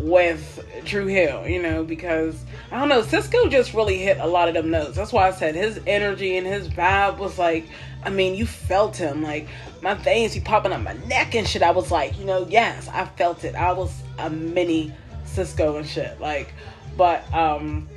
[0.00, 2.42] with Dru Hill, you know, because
[2.72, 4.96] I don't know, Sisqó just really hit a lot of them notes.
[4.96, 7.66] That's why I said his energy and his vibe was like,
[8.02, 9.22] I mean, you felt him.
[9.22, 9.48] Like
[9.82, 11.62] my veins be popping up my neck and shit.
[11.62, 13.54] I was like, you know, yes, I felt it.
[13.54, 14.92] I was a mini
[15.26, 16.18] Sisqó and shit.
[16.20, 16.52] Like,
[16.96, 17.88] but um,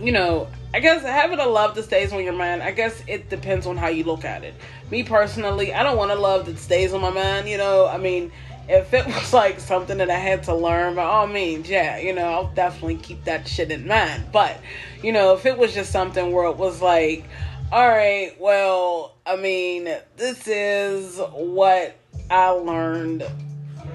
[0.00, 3.28] you know, I guess having a love that stays on your mind, I guess it
[3.28, 4.54] depends on how you look at it.
[4.90, 7.86] Me personally, I don't want a love that stays on my mind, you know.
[7.86, 8.32] I mean,
[8.68, 12.12] if it was like something that I had to learn, by all means, yeah, you
[12.12, 14.26] know, I'll definitely keep that shit in mind.
[14.32, 14.60] But,
[15.02, 17.24] you know, if it was just something where it was like,
[17.70, 21.96] all right, well, I mean, this is what
[22.30, 23.24] I learned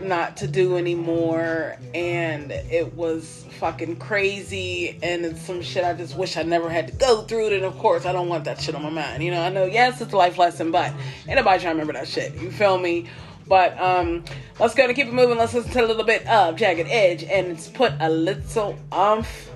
[0.01, 6.17] not to do anymore, and it was fucking crazy, and it's some shit I just
[6.17, 7.51] wish I never had to go through.
[7.51, 9.24] Then, of course, I don't want that shit on my mind.
[9.24, 10.93] You know, I know, yes, it's a life lesson, but
[11.28, 12.36] anybody trying to remember that shit.
[12.36, 13.07] You feel me?
[13.48, 14.24] But um,
[14.60, 15.38] let's go and keep it moving.
[15.38, 19.50] Let's listen to a little bit of Jagged Edge, and it's put a little umph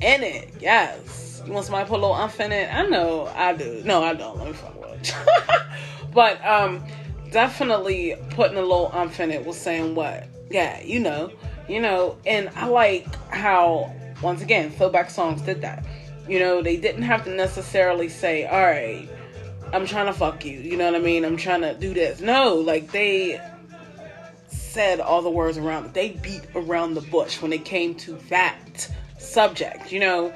[0.00, 0.52] in it.
[0.60, 2.72] Yes, you want somebody to put a little umph in it?
[2.72, 3.82] I know I do.
[3.84, 4.38] No, I don't.
[4.38, 5.14] Let me fuck with.
[6.14, 6.84] but um,
[7.30, 10.28] definitely putting a little umph in it was saying what?
[10.50, 11.32] Yeah, you know,
[11.68, 15.84] you know, and I like how once again throwback songs did that.
[16.28, 19.08] You know, they didn't have to necessarily say, all right
[19.72, 20.58] I'm trying to fuck you.
[20.58, 21.24] You know what I mean?
[21.24, 22.20] I'm trying to do this.
[22.20, 23.40] No, like they
[24.48, 25.94] said all the words around.
[25.94, 30.32] They beat around the bush when it came to that subject, you know?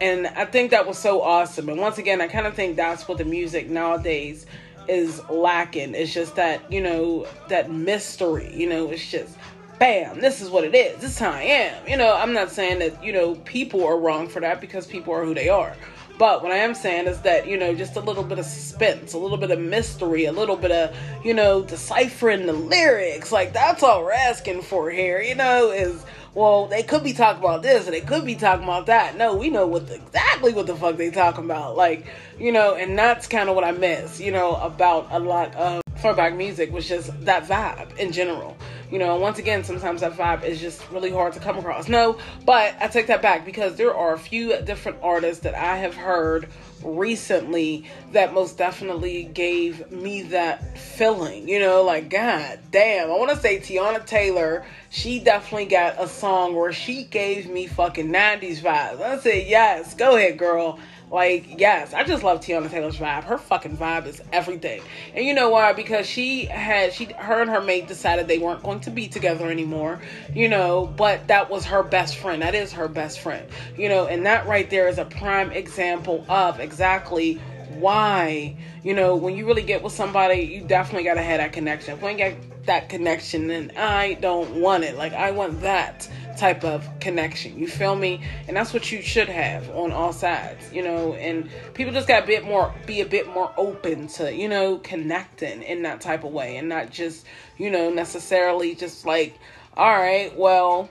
[0.00, 1.68] And I think that was so awesome.
[1.68, 4.46] And once again, I kind of think that's what the music nowadays
[4.86, 5.94] is lacking.
[5.94, 9.36] It's just that, you know, that mystery, you know, it's just
[9.78, 11.00] bam, this is what it is.
[11.00, 11.88] This is how I am.
[11.88, 15.14] You know, I'm not saying that, you know, people are wrong for that because people
[15.14, 15.76] are who they are.
[16.18, 19.12] But what I am saying is that, you know, just a little bit of suspense,
[19.12, 23.30] a little bit of mystery, a little bit of, you know, deciphering the lyrics.
[23.30, 26.04] Like, that's all we're asking for here, you know, is,
[26.34, 29.16] well, they could be talking about this and they could be talking about that.
[29.16, 31.76] No, we know what the, exactly what the fuck they talking about.
[31.76, 32.06] Like,
[32.36, 35.82] you know, and that's kind of what I miss, you know, about a lot of
[35.98, 38.56] throwback music was just that vibe in general.
[38.90, 41.88] You know, once again, sometimes that vibe is just really hard to come across.
[41.88, 45.76] No, but I take that back because there are a few different artists that I
[45.76, 46.48] have heard
[46.82, 51.48] recently that most definitely gave me that feeling.
[51.48, 56.08] You know, like, God damn, I want to say Teyana Taylor, she definitely got a
[56.08, 59.00] song where she gave me fucking 90s vibes.
[59.00, 60.78] I say, yes, go ahead, girl.
[61.10, 63.24] Like, yes, I just love Teyana Taylor's vibe.
[63.24, 64.82] Her fucking vibe is everything.
[65.14, 65.72] And you know why?
[65.72, 69.50] Because she had she her and her mate decided they weren't going to be together
[69.50, 70.00] anymore,
[70.34, 72.42] you know, but that was her best friend.
[72.42, 73.48] That is her best friend.
[73.76, 79.16] You know, and that right there is a prime example of exactly why, you know,
[79.16, 81.94] when you really get with somebody, you definitely gotta have that connection.
[81.94, 82.32] If you got
[82.68, 84.96] that connection, and I don't want it.
[84.96, 86.08] Like I want that
[86.38, 87.58] type of connection.
[87.58, 88.22] You feel me?
[88.46, 91.14] And that's what you should have on all sides, you know.
[91.14, 94.78] And people just got a bit more, be a bit more open to, you know,
[94.78, 99.38] connecting in that type of way, and not just, you know, necessarily just like,
[99.76, 100.88] all right, well,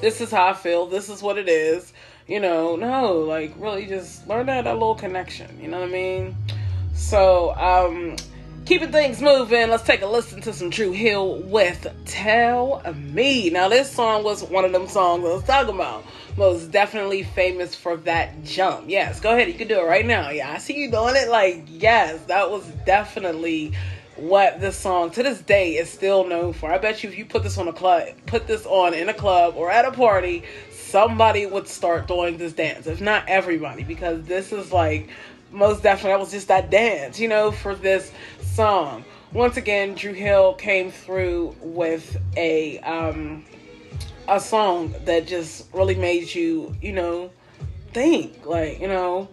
[0.00, 0.86] this is how I feel.
[0.86, 1.92] This is what it is.
[2.28, 5.58] You know, no, like really just learn that, that little connection.
[5.60, 6.36] You know what I mean?
[6.94, 8.16] So, um,
[8.64, 13.50] keeping things moving, let's take a listen to some Dru Hill with Tell Me.
[13.50, 16.04] Now, this song was one of them songs I was talking about.
[16.36, 18.88] Most definitely famous for that jump.
[18.88, 20.30] Yes, go ahead, you can do it right now.
[20.30, 21.28] Yeah, I see you doing it.
[21.28, 23.72] Like, yes, that was definitely
[24.16, 26.70] what this song to this day is still known for.
[26.70, 29.14] I bet you if you put this on a club, put this on in a
[29.14, 32.86] club or at a party, somebody would start doing this dance.
[32.86, 35.08] If not everybody, because this is like
[35.52, 38.10] most definitely that was just that dance, you know, for this
[38.52, 39.04] song.
[39.32, 43.44] Once again, Dru Hill came through with a um
[44.28, 47.30] a song that just really made you, you know,
[47.92, 48.44] think.
[48.44, 49.28] Like, you know,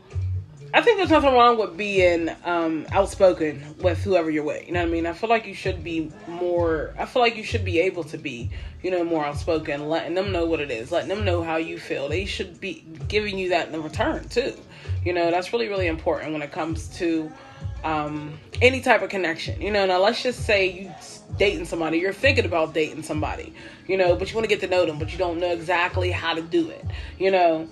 [0.74, 4.66] I think there's nothing wrong with being um, outspoken with whoever you're with.
[4.68, 5.06] You know what I mean?
[5.06, 6.96] I feel like you should be more.
[6.98, 8.50] I feel like you should be able to be,
[8.82, 11.78] you know, more outspoken, letting them know what it is, letting them know how you
[11.78, 12.08] feel.
[12.08, 14.56] They should be giving you that in return too.
[15.04, 17.32] You know, that's really really important when it comes to
[17.84, 19.62] um, any type of connection.
[19.62, 20.92] You know, now let's just say you
[21.38, 23.54] dating somebody, you're thinking about dating somebody,
[23.88, 26.12] you know, but you want to get to know them, but you don't know exactly
[26.12, 26.86] how to do it.
[27.18, 27.70] You know,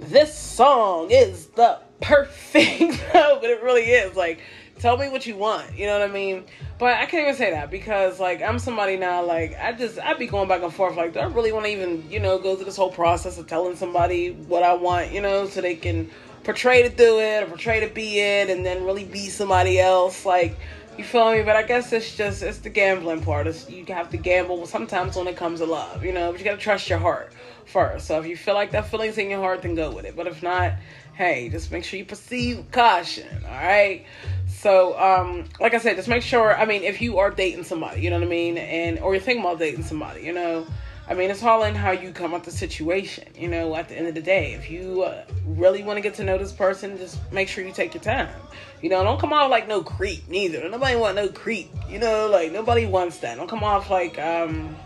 [0.00, 4.40] this song is the perfect but it really is like
[4.78, 6.44] tell me what you want you know what i mean
[6.78, 10.18] but i can't even say that because like i'm somebody now like i just i'd
[10.18, 12.54] be going back and forth like do i really want to even you know go
[12.54, 16.08] through this whole process of telling somebody what i want you know so they can
[16.48, 20.24] portray to do it or portray to be it and then really be somebody else
[20.24, 20.56] like
[20.96, 21.42] you feel me?
[21.42, 23.46] But I guess it's just it's the gambling part.
[23.46, 26.30] It's, you have to gamble sometimes when it comes to love, you know.
[26.32, 27.34] But you gotta trust your heart
[27.66, 28.06] first.
[28.06, 30.16] So if you feel like that feeling's in your heart, then go with it.
[30.16, 30.72] But if not,
[31.12, 33.28] hey, just make sure you proceed caution.
[33.44, 34.06] All right.
[34.48, 36.56] So um, like I said, just make sure.
[36.56, 39.22] I mean, if you are dating somebody, you know what I mean, and or you're
[39.22, 40.66] thinking about dating somebody, you know.
[41.08, 43.28] I mean, it's all in how you come up the situation.
[43.34, 46.14] You know, at the end of the day, if you uh, really want to get
[46.14, 48.34] to know this person, just make sure you take your time.
[48.82, 50.68] You know, don't come off like no creep neither.
[50.68, 51.70] Nobody want no creep.
[51.88, 53.36] You know, like nobody wants that.
[53.36, 54.76] Don't come off like um,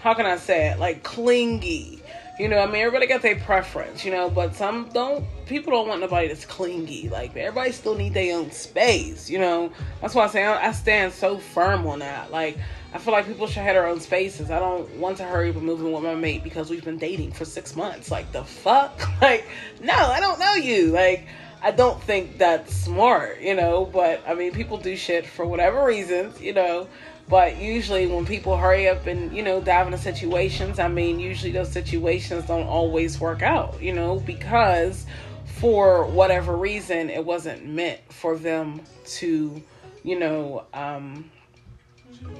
[0.00, 0.78] how can I say it?
[0.78, 2.02] Like clingy.
[2.38, 5.24] You know, I mean, everybody got their preference, you know, but some don't.
[5.46, 7.08] People don't want nobody that's clingy.
[7.08, 9.72] Like everybody still need their own space, you know.
[10.02, 12.30] That's why I say I stand so firm on that.
[12.30, 12.58] Like
[12.94, 14.50] I feel like people should have their own spaces.
[14.50, 16.98] I don't want to hurry up and move in with my mate because we've been
[16.98, 18.10] dating for six months.
[18.10, 19.00] Like the fuck?
[19.22, 19.46] Like
[19.80, 20.88] no, I don't know you.
[20.88, 21.26] Like
[21.62, 23.84] I don't think that's smart, you know.
[23.86, 26.88] But I mean, people do shit for whatever reasons, you know.
[27.28, 31.52] But usually, when people hurry up and you know dive into situations, I mean, usually
[31.52, 35.06] those situations don't always work out, you know, because
[35.44, 39.62] for whatever reason, it wasn't meant for them to,
[40.02, 41.30] you know, um,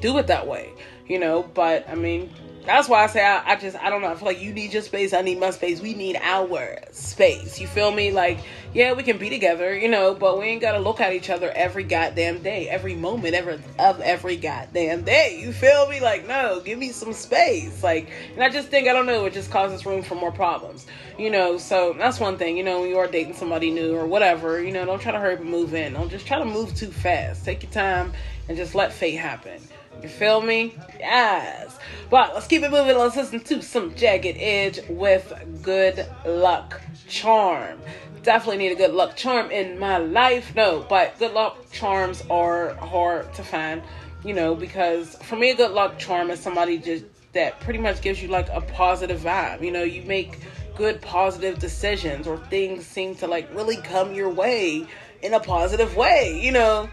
[0.00, 0.72] do it that way,
[1.06, 1.42] you know.
[1.54, 2.30] But I mean,
[2.64, 4.08] that's why I say I, I, just I don't know.
[4.08, 5.12] I feel like you need your space.
[5.12, 5.80] I need my space.
[5.80, 7.60] We need our space.
[7.60, 8.12] You feel me?
[8.12, 8.38] Like
[8.74, 11.50] yeah, we can be together, you know, but we ain't gotta look at each other
[11.50, 15.38] every goddamn day, every moment ever of every goddamn day.
[15.40, 16.00] You feel me?
[16.00, 17.82] Like no, give me some space.
[17.82, 19.26] Like, and I just think I don't know.
[19.26, 20.86] It just causes room for more problems,
[21.18, 21.58] you know.
[21.58, 24.72] So that's one thing, you know, when you are dating somebody new or whatever, you
[24.72, 25.94] know, don't try to hurry up and move in.
[25.94, 27.44] Don't just try to move too fast.
[27.44, 28.12] Take your time
[28.48, 29.60] and just let fate happen.
[30.02, 30.74] You feel me?
[30.98, 31.78] Yes.
[32.10, 32.98] But let's keep it moving.
[32.98, 35.32] Let's listen to some Jagged Edge with
[35.62, 37.78] Good Luck Charm.
[38.24, 40.54] Definitely need a good luck charm in my life.
[40.56, 43.82] No, but good luck charms are hard to find,
[44.24, 48.02] you know, because for me, a good luck charm is somebody just that pretty much
[48.02, 49.62] gives you like a positive vibe.
[49.62, 50.40] You know, you make
[50.76, 54.86] good positive decisions or things seem to like really come your way
[55.22, 56.88] in a positive way, you know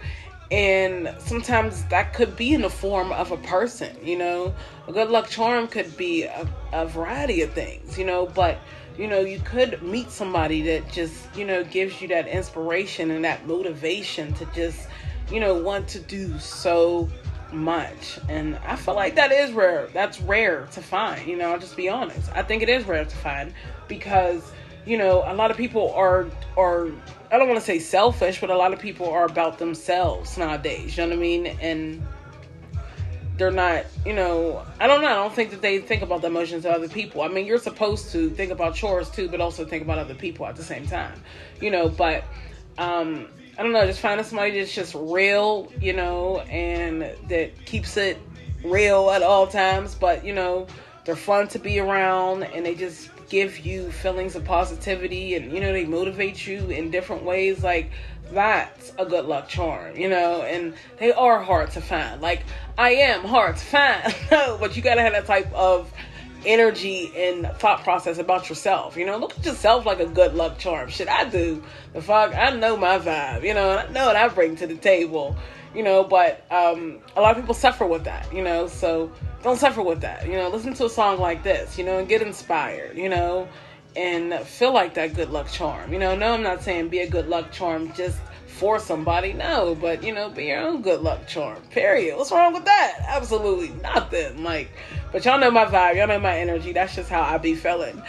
[0.51, 4.53] and sometimes that could be in the form of a person you know?
[4.87, 8.25] A good luck charm could be a, a, variety of things you know?
[8.25, 8.59] But
[8.97, 13.23] you know you could meet somebody that just you know gives you that inspiration and
[13.23, 14.87] that motivation to just
[15.31, 17.09] you know want to do so
[17.51, 18.19] much.
[18.27, 19.89] And i feel like that is rare.
[19.93, 21.51] That's rare to find you know?
[21.51, 22.29] I'll just be honest.
[22.33, 23.53] I think it is rare to find
[23.87, 24.51] because
[24.85, 26.27] you know a lot of people are
[26.57, 26.89] are
[27.31, 30.97] I don't want to say selfish, but a lot of people are about themselves nowadays.
[30.97, 31.45] You know what I mean?
[31.61, 32.05] And
[33.37, 35.07] they're not, you know, I don't know.
[35.07, 37.21] I don't think that they think about the emotions of other people.
[37.21, 40.45] I mean, you're supposed to think about yours too, but also think about other people
[40.47, 41.21] at the same time,
[41.61, 41.87] you know.
[41.87, 42.25] But
[42.77, 43.27] um,
[43.57, 43.85] I don't know.
[43.85, 48.17] Just finding somebody that's just real, you know, and that keeps it
[48.63, 49.95] real at all times.
[49.95, 50.67] But you know,
[51.05, 55.59] they're fun to be around, and they just give you feelings of positivity and you
[55.61, 57.91] know they motivate you in different ways like
[58.31, 62.21] that's a good luck charm you know and they are hard to find.
[62.21, 62.43] Like
[62.77, 65.91] i am hard to find but you gotta have that type of
[66.45, 69.17] energy and thought process about yourself you know.
[69.17, 70.89] Look at yourself like a good luck charm.
[70.89, 71.63] Shit i do.
[71.93, 74.75] The fuck i know my vibe you know i know what i bring to the
[74.75, 75.35] table
[75.75, 79.11] you know but um a lot of people suffer with that you know so
[79.43, 80.27] don't suffer with that.
[80.27, 83.47] You know, listen to a song like this, you know, and get inspired, you know,
[83.95, 85.93] and feel like that good luck charm.
[85.93, 89.75] You know, no, I'm not saying be a good luck charm just for somebody, no,
[89.75, 91.61] but you know, be your own good luck charm.
[91.69, 92.17] Period.
[92.17, 92.97] What's wrong with that?
[93.07, 94.43] Absolutely nothing.
[94.43, 94.69] Like,
[95.13, 96.73] but y'all know my vibe, y'all know my energy.
[96.73, 98.01] That's just how I be feeling.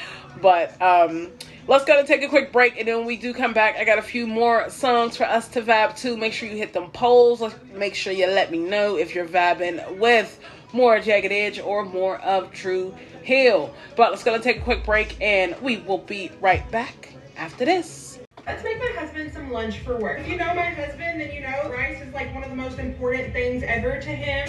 [0.43, 1.31] But um
[1.71, 3.85] let's go to take a quick break and then when we do come back i
[3.85, 6.91] got a few more songs for us to vibe to make sure you hit them
[6.91, 7.43] polls
[7.73, 10.41] make sure you let me know if you're vibing with
[10.73, 13.75] more Jagged Edge or more of Dru Hill.
[13.97, 17.65] But let's go to take a quick break and we will be right back after
[17.65, 18.21] this.
[18.47, 20.21] Let's make my husband some lunch for work.
[20.21, 22.79] If you know my husband, then you know rice is like one of the most
[22.79, 24.49] important things ever to him.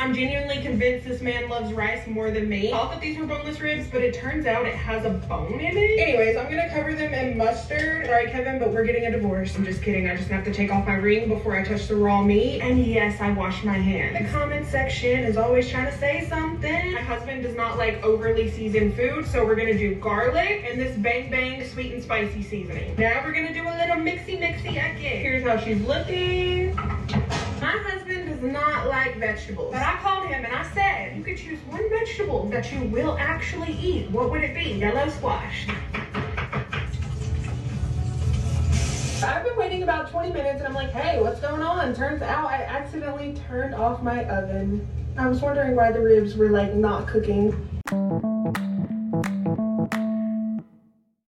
[0.00, 2.68] I'm genuinely convinced this man loves rice more than me.
[2.68, 5.60] I thought that these were boneless ribs, but it turns out it has a bone
[5.60, 6.00] in it.
[6.00, 8.06] Anyways, I'm gonna cover them in mustard.
[8.06, 9.54] Sorry, Kevin, but we're getting a divorce.
[9.56, 10.08] I'm just kidding.
[10.08, 12.62] I just have to take off my ring before I touch the raw meat.
[12.62, 14.18] And yes, I wash my hands.
[14.18, 16.94] The comment section is always trying to say something.
[16.94, 20.96] My husband does not like overly seasoned food, so we're gonna do garlic and this
[20.96, 22.94] bang bang sweet and spicy seasoning.
[22.96, 24.96] Now we're gonna do a little mixy mixy again.
[24.96, 26.74] Here's how she's looking.
[27.60, 29.72] My husband does not like vegetables.
[29.72, 33.18] But I called him and I said, you could choose one vegetable that you will
[33.18, 34.10] actually eat.
[34.10, 34.78] What would it be?
[34.78, 35.66] Yellow squash.
[39.22, 41.94] I've been waiting about 20 minutes and I'm like, hey, what's going on?
[41.94, 44.88] Turns out I accidentally turned off my oven.
[45.18, 47.54] I was wondering why the ribs were like not cooking.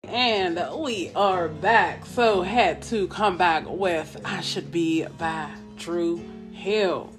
[0.04, 2.06] And we are back.
[2.06, 5.50] So had to come back with I Should Be by
[5.82, 6.22] Dru
[6.52, 7.12] Hill.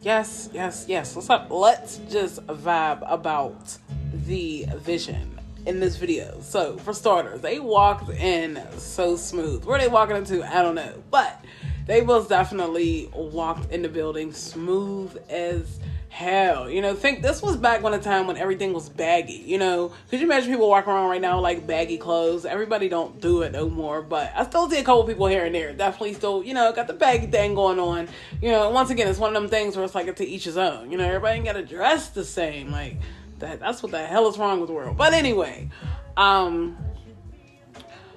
[0.00, 1.16] Yes, yes, yes.
[1.16, 1.50] What's up?
[1.50, 3.76] Let's just vibe about
[4.12, 6.38] the vision in this video.
[6.40, 9.64] So, for starters, they walked in so smooth.
[9.64, 11.02] Where they walking into, I don't know.
[11.10, 11.44] But
[11.86, 15.80] they most definitely walked in the building smooth as
[16.14, 16.70] hell.
[16.70, 19.42] You know, think this was back when a time when everything was baggy.
[19.46, 22.44] You know, could you imagine people walking around right now like baggy clothes?
[22.44, 25.52] Everybody don't do it no more, but I still see a couple people here and
[25.52, 25.72] there.
[25.72, 28.08] Definitely still, you know, got the baggy thing going on.
[28.40, 30.56] You know, once again, it's one of them things where it's like to each his
[30.56, 30.92] own.
[30.92, 32.70] You know, everybody ain't got to dress the same.
[32.70, 32.98] Like
[33.40, 33.58] that.
[33.58, 34.96] That's what the hell is wrong with the world.
[34.96, 35.68] But anyway,
[36.16, 36.76] um.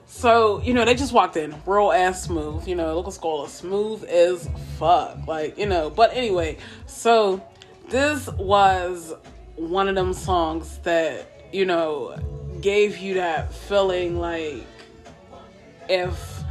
[0.06, 4.04] So, you know, they just walked in real ass smooth, you know, local scholar, smooth
[4.06, 5.28] as fuck.
[5.28, 7.44] Like, you know, but anyway, so
[7.90, 9.14] this was
[9.56, 12.18] one of them songs that you know
[12.62, 14.66] gave you that feeling like
[15.90, 16.44] if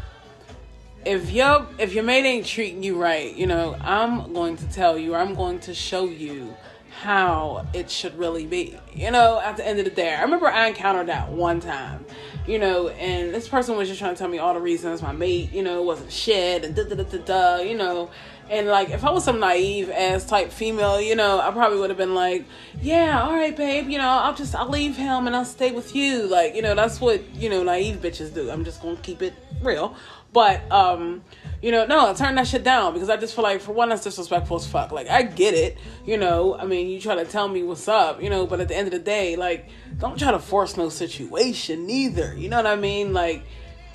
[1.05, 4.99] if your if your mate ain't treating you right you know i'm going to tell
[4.99, 6.55] you i'm going to show you
[7.03, 8.75] how it should really be.
[8.95, 12.07] You know at the end of the day i remember i encountered that one time
[12.47, 15.13] you know and this person was just trying to tell me all the reasons my
[15.13, 18.11] mate you know wasn't shit and da da da da da you know
[18.51, 21.91] and like, if I was some naive ass type female, you know, I probably would
[21.91, 22.45] have been like,
[22.81, 25.95] yeah, all right, babe, you know, I'll just, I'll leave him and I'll stay with
[25.95, 26.27] you.
[26.27, 28.51] Like, you know, that's what, you know, naive bitches do.
[28.51, 29.97] I'm just gonna keep it real.
[30.33, 31.25] But, um,
[31.63, 34.05] you know, no, turn that shit down because I just feel like, for one, that's
[34.05, 34.93] disrespectful as fuck.
[34.93, 38.23] Like, I get it, you know, I mean, you try to tell me what's up,
[38.23, 39.69] you know, but at the end of the day, like,
[39.99, 42.35] don't try to force no situation neither.
[42.37, 43.13] You know what I mean?
[43.13, 43.45] Like,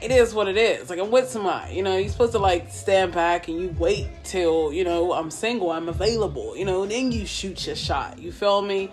[0.01, 0.89] it is what it is.
[0.89, 4.07] Like I'm with somebody, you know, you're supposed to like stand back and you wait
[4.23, 8.19] till, you know, I'm single, I'm available, you know, then you shoot your shot.
[8.19, 8.91] You feel me?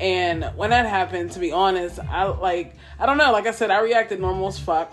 [0.00, 3.70] And when that happened, to be honest, I like I don't know, like I said,
[3.70, 4.92] I reacted normal as fuck.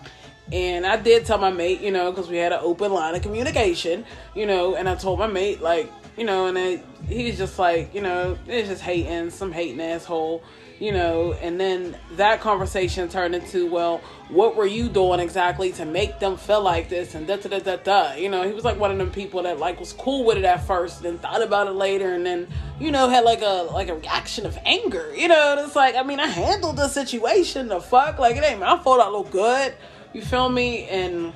[0.52, 3.22] And I did tell my mate, you know, because we had an open line of
[3.22, 4.04] communication,
[4.34, 7.92] you know, and I told my mate, like, you know, and it, he's just like,
[7.92, 10.44] you know, it's just hating, some hating asshole
[10.78, 15.84] you know, and then that conversation turned into, well, what were you doing exactly to
[15.84, 18.14] make them feel like this and da da da da da.
[18.14, 20.44] You know, he was like one of them people that like was cool with it
[20.44, 22.48] at first, then thought about it later, and then
[22.78, 25.14] you know had like a like a reaction of anger.
[25.14, 27.68] You know, it's like I mean I handled the situation.
[27.68, 29.00] The fuck, like it ain't my fault.
[29.00, 29.74] I look good.
[30.12, 30.88] You feel me?
[30.88, 31.32] And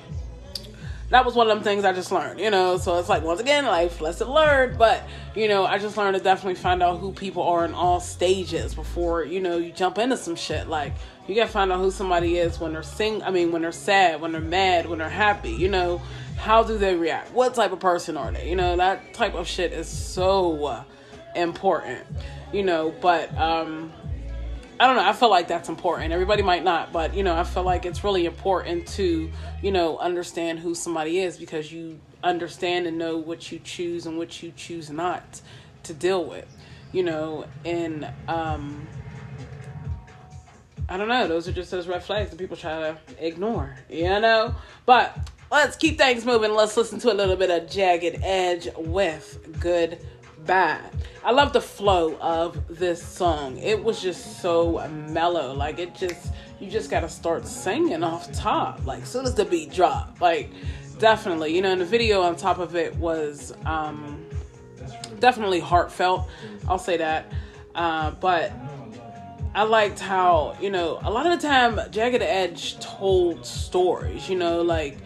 [1.11, 2.77] that was one of them things I just learned, you know.
[2.77, 4.77] So it's like once again, life lesson learned.
[4.77, 5.03] But
[5.35, 8.73] you know, I just learned to definitely find out who people are in all stages
[8.73, 10.67] before you know you jump into some shit.
[10.67, 10.93] Like
[11.27, 13.21] you gotta find out who somebody is when they're sing.
[13.23, 15.51] I mean, when they're sad, when they're mad, when they're happy.
[15.51, 16.01] You know,
[16.37, 17.33] how do they react?
[17.33, 18.49] What type of person are they?
[18.49, 20.85] You know, that type of shit is so
[21.35, 22.07] important.
[22.53, 23.91] You know, but um
[24.81, 25.07] I don't know.
[25.07, 26.11] I feel like that's important.
[26.11, 29.29] Everybody might not, but you know, I feel like it's really important to,
[29.61, 34.17] you know, understand who somebody is because you understand and know what you choose and
[34.17, 35.39] what you choose not
[35.83, 36.47] to deal with,
[36.91, 38.87] you know, and um
[40.89, 41.27] I don't know.
[41.27, 44.55] Those are just those red flags that people try to ignore, you know.
[44.87, 45.15] But
[45.51, 46.55] let's keep things moving.
[46.55, 49.99] Let's listen to a little bit of Jagged Edge with Good
[50.45, 50.91] bad.
[51.23, 53.57] I love the flow of this song.
[53.57, 55.53] It was just so mellow.
[55.53, 58.85] Like it just you just gotta start singing off top.
[58.85, 60.19] Like soon as the beat drop.
[60.19, 60.49] Like
[60.99, 61.55] definitely.
[61.55, 64.25] You know, and the video on top of it was um
[65.19, 66.27] definitely heartfelt.
[66.67, 67.31] I'll say that.
[67.73, 68.51] Uh, but
[69.53, 74.37] I liked how, you know, a lot of the time Jagged Edge told stories, you
[74.37, 74.97] know, like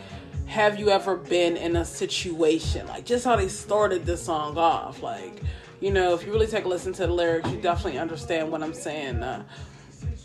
[0.47, 5.01] have you ever been in a situation like just how they started this song off?
[5.01, 5.41] Like
[5.81, 8.63] you know if you really take a listen to the lyrics you definitely understand what
[8.63, 9.21] i'm saying.
[9.21, 9.43] Uh,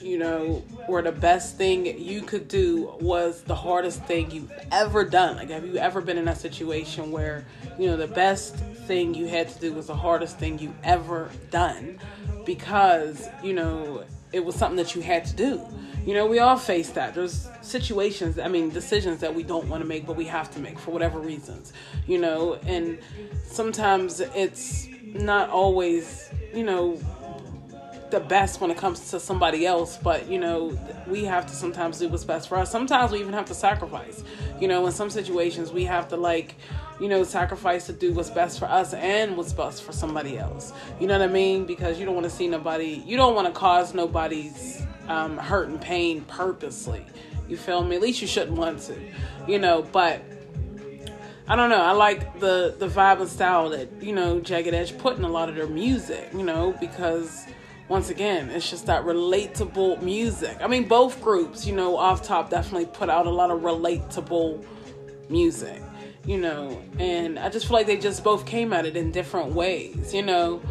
[0.00, 5.04] you know, where the best thing you could do was the hardest thing you've ever
[5.04, 5.36] done?
[5.36, 7.44] Like, have you ever been in a situation where,
[7.78, 11.30] you know, the best thing you had to do was the hardest thing you ever
[11.50, 11.98] done?
[12.46, 15.60] Because, you know, it was something that you had to do?
[16.06, 17.14] You know, we all face that.
[17.14, 20.60] There's situations, I mean, decisions that we don't want to make, but we have to
[20.60, 21.72] make for whatever reasons,
[22.06, 22.98] you know, and
[23.44, 26.98] sometimes it's not always, you know,
[28.10, 30.76] the best when it comes to somebody else, but you know,
[31.06, 32.70] we have to sometimes do what's best for us.
[32.70, 34.24] Sometimes we even have to sacrifice.
[34.60, 36.56] You know, in some situations we have to like,
[37.00, 40.72] you know, sacrifice to do what's best for us and what's best for somebody else.
[41.00, 41.64] You know what I mean?
[41.64, 45.68] Because you don't want to see nobody, you don't want to cause nobody's um, hurt
[45.68, 47.04] and pain purposely.
[47.48, 47.96] You feel me?
[47.96, 48.96] At least you shouldn't want to,
[49.48, 50.22] you know, but
[51.48, 51.82] I don't know.
[51.82, 55.28] I like the the vibe and style that you know Jagged Edge put in a
[55.28, 56.28] lot of their music.
[56.32, 57.44] You know because
[57.88, 60.58] once again, it's just that relatable music.
[60.60, 64.64] I mean, both groups, you know, off top definitely put out a lot of relatable
[65.28, 65.82] music.
[66.24, 69.54] You know, and I just feel like they just both came at it in different
[69.54, 70.12] ways.
[70.12, 70.62] You know,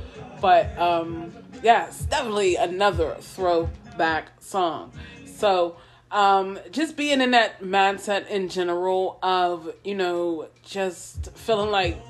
[0.42, 1.34] but um,
[1.64, 4.92] yes, definitely another throwback song.
[5.26, 5.78] So
[6.12, 12.02] um, just being in that mindset in general of you know just feeling like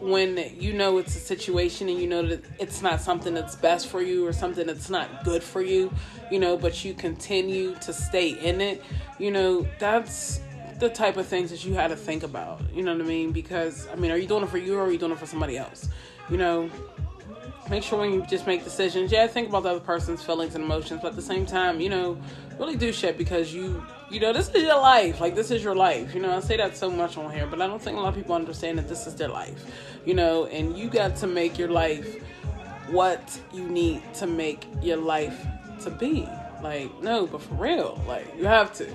[0.00, 3.88] when you know it's a situation and you know that it's not something that's best
[3.88, 5.92] for you or something that's not good for you
[6.30, 8.82] you know but you continue to stay in it
[9.18, 10.40] you know that's
[10.78, 13.32] the type of things that you had to think about you know what i mean
[13.32, 15.26] because i mean are you doing it for you or are you doing it for
[15.26, 15.88] somebody else
[16.30, 16.70] you know
[17.70, 20.64] make sure when you just make decisions, yeah, think about the other person's feelings and
[20.64, 22.18] emotions, but at the same time, you know,
[22.58, 25.20] really do shit because you, you know, this is your life.
[25.20, 26.14] Like this is your life.
[26.14, 28.08] You know, I say that so much on here, but I don't think a lot
[28.10, 29.64] of people understand that this is their life.
[30.04, 32.22] You know, and you got to make your life
[32.88, 35.46] what you need to make your life
[35.82, 36.28] to be.
[36.62, 38.88] Like, no, but for real, like you have to.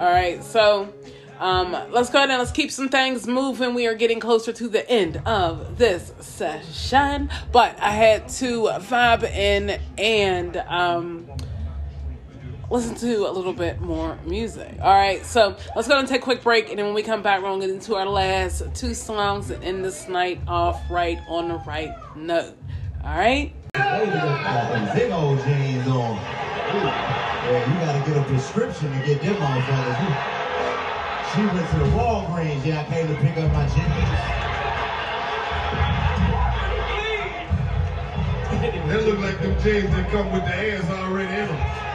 [0.00, 0.90] All right, so
[1.38, 3.74] um, let's go ahead and let's keep some things moving.
[3.74, 9.24] We are getting closer to the end of this session, but I had to vibe
[9.24, 11.28] in and um,
[12.70, 14.74] listen to a little bit more music.
[14.80, 17.20] All right, so let's go and take a quick break, and then when we come
[17.20, 21.18] back, we're gonna get into our last two songs and end this night off right
[21.28, 22.56] on the right note.
[23.04, 23.52] All right.
[23.74, 26.16] Uh, Big old jeans on.
[26.16, 29.98] Yeah, you gotta get a prescription to get them motherfuckers.
[31.34, 32.64] She went to the Walgreens.
[32.64, 34.20] Yeah, I came to pick up my jeans.
[38.88, 41.89] That look like them jeans that come with the hands already in them.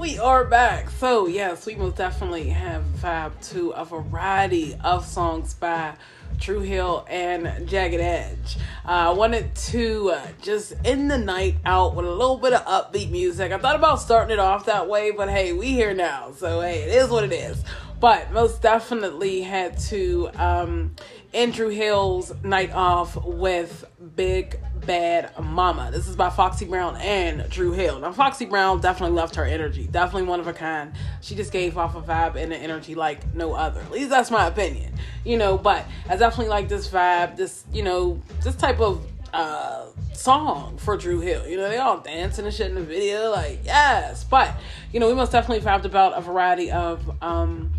[0.00, 0.88] We are back.
[0.88, 5.92] So, yes, we most definitely have vibe to a variety of songs by
[6.38, 8.56] Dru Hill and Jagged Edge.
[8.86, 12.64] Uh, I wanted to uh, just end the night out with a little bit of
[12.64, 13.52] upbeat music.
[13.52, 16.32] I thought about starting it off that way, but hey, we here now.
[16.32, 17.62] So, hey, it is what it is.
[18.00, 20.94] But most definitely had to um,
[21.32, 23.84] Dru Hill's night off with
[24.16, 25.90] Big Bad Mama.
[25.92, 27.98] This is by Foxy Brown and Dru Hill.
[27.98, 29.86] Now, Foxy Brown definitely loved her energy.
[29.86, 30.94] Definitely one of a kind.
[31.20, 33.82] She just gave off a vibe and an energy like no other.
[33.82, 34.94] At least that's my opinion.
[35.26, 39.86] You know, but I definitely like this vibe, this, you know, this type of uh
[40.14, 41.46] song for Dru Hill.
[41.46, 44.24] You know, they all dancing and shit in the video, like, yes.
[44.24, 44.54] But,
[44.90, 47.70] you know, we most definitely vibed about a variety of um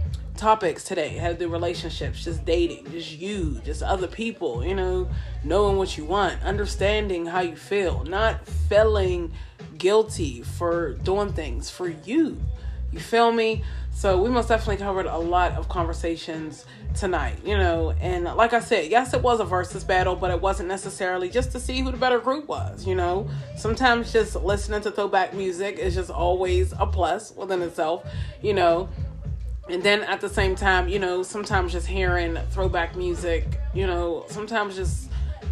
[0.42, 1.20] topics today.
[1.20, 5.08] To do relationships just dating just you just other people you know
[5.44, 9.32] knowing what you want understanding how you feel not feeling
[9.78, 12.42] guilty for doing things for you.
[12.92, 13.64] You feel me?
[13.92, 18.60] So we most definitely covered a lot of conversations tonight you know and like i
[18.60, 21.90] said yes it was a versus battle but it wasn't necessarily just to see who
[21.90, 23.30] the better group was you know.
[23.56, 28.06] Sometimes just listening to throwback music is just always a plus within itself
[28.42, 28.90] you know
[29.72, 34.26] and then at the same time, you know, sometimes just hearing throwback music, you know,
[34.28, 35.10] sometimes just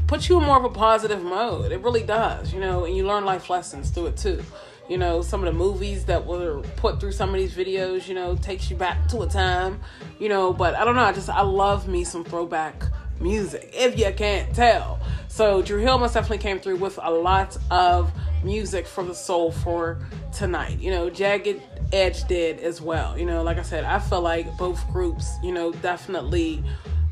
[0.08, 1.72] puts you in more of a positive mode.
[1.72, 4.44] It really does, you know, and you learn life lessons through it too.
[4.90, 8.16] You know, some of the movies that were put through some of these videos, you
[8.16, 9.80] know, takes you back to a time,
[10.20, 12.84] you know, but I don't know, I just I love me some throwback
[13.20, 15.00] music, if you can't tell.
[15.28, 18.12] So Dru Hill most definitely came through with a lot of
[18.44, 20.00] music for the soul for
[20.34, 20.80] tonight.
[20.80, 21.62] You know, Jagged
[21.92, 23.18] Edge did as well.
[23.18, 26.64] You know, like I said, I feel like both groups, you know, definitely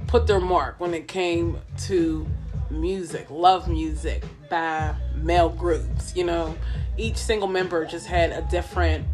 [0.08, 2.28] put their mark when it came to
[2.70, 6.16] music, love music by male groups.
[6.16, 6.56] You know,
[6.98, 9.06] each single member just had a different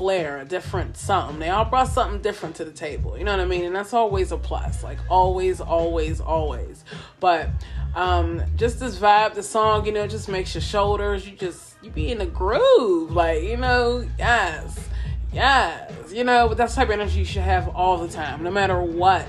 [0.00, 1.38] flair, a different something.
[1.38, 3.18] They all brought something different to the table.
[3.18, 3.66] You know what I mean?
[3.66, 4.82] And that's always a plus.
[4.82, 6.84] Like always, always, always.
[7.20, 7.50] But
[7.94, 11.90] um just this vibe, the song, you know, just makes your shoulders, you just you
[11.90, 13.10] be in the groove.
[13.10, 14.88] Like, you know, yes.
[15.34, 15.92] Yes.
[16.10, 18.82] You know, but that's type of energy you should have all the time, no matter
[18.82, 19.28] what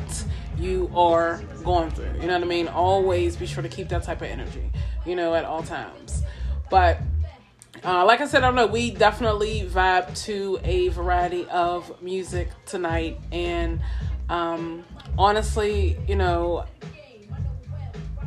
[0.57, 2.13] you are going through.
[2.21, 2.69] You know what I mean?
[2.69, 4.71] Always be sure to keep that type of energy,
[5.05, 6.23] you know, at all times.
[6.69, 7.01] But
[7.83, 8.67] uh, like I said, I don't know.
[8.67, 13.81] We definitely vibe to a variety of music tonight, and
[14.29, 14.83] um,
[15.17, 16.65] honestly, you know,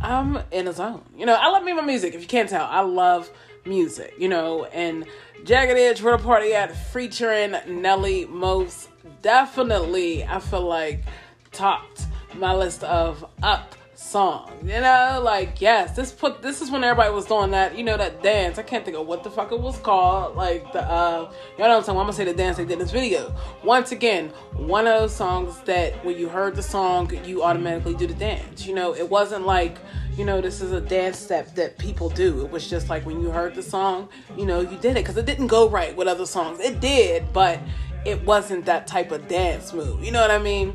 [0.00, 1.04] I'm in a zone.
[1.16, 2.14] You know, I love me my music.
[2.14, 3.30] If you can't tell, I love
[3.64, 4.14] music.
[4.18, 5.06] You know, and
[5.44, 8.88] Jagged Edge, where party at, featuring Nelly, most
[9.22, 10.24] definitely.
[10.24, 11.04] I feel like
[11.52, 13.76] topped my list of up
[14.14, 14.48] songs.
[14.62, 17.76] You know, like yes, this put this is when everybody was doing that.
[17.76, 18.58] You know that dance.
[18.58, 20.36] I can't think of what the fuck it was called.
[20.36, 21.98] Like the uh, y'all know what I'm saying.
[21.98, 23.34] I'm gonna say the dance they did in this video.
[23.64, 28.06] Once again, one of those songs that when you heard the song, you automatically do
[28.06, 28.64] the dance.
[28.66, 29.78] You know, it wasn't like
[30.16, 32.44] you know, this is a dance step that people do.
[32.44, 35.16] It was just like when you heard the song, you know, you did it because
[35.16, 36.60] it didn't go right with other songs.
[36.60, 37.58] It did, but
[38.04, 40.04] it wasn't that type of dance move.
[40.04, 40.72] You know what I mean?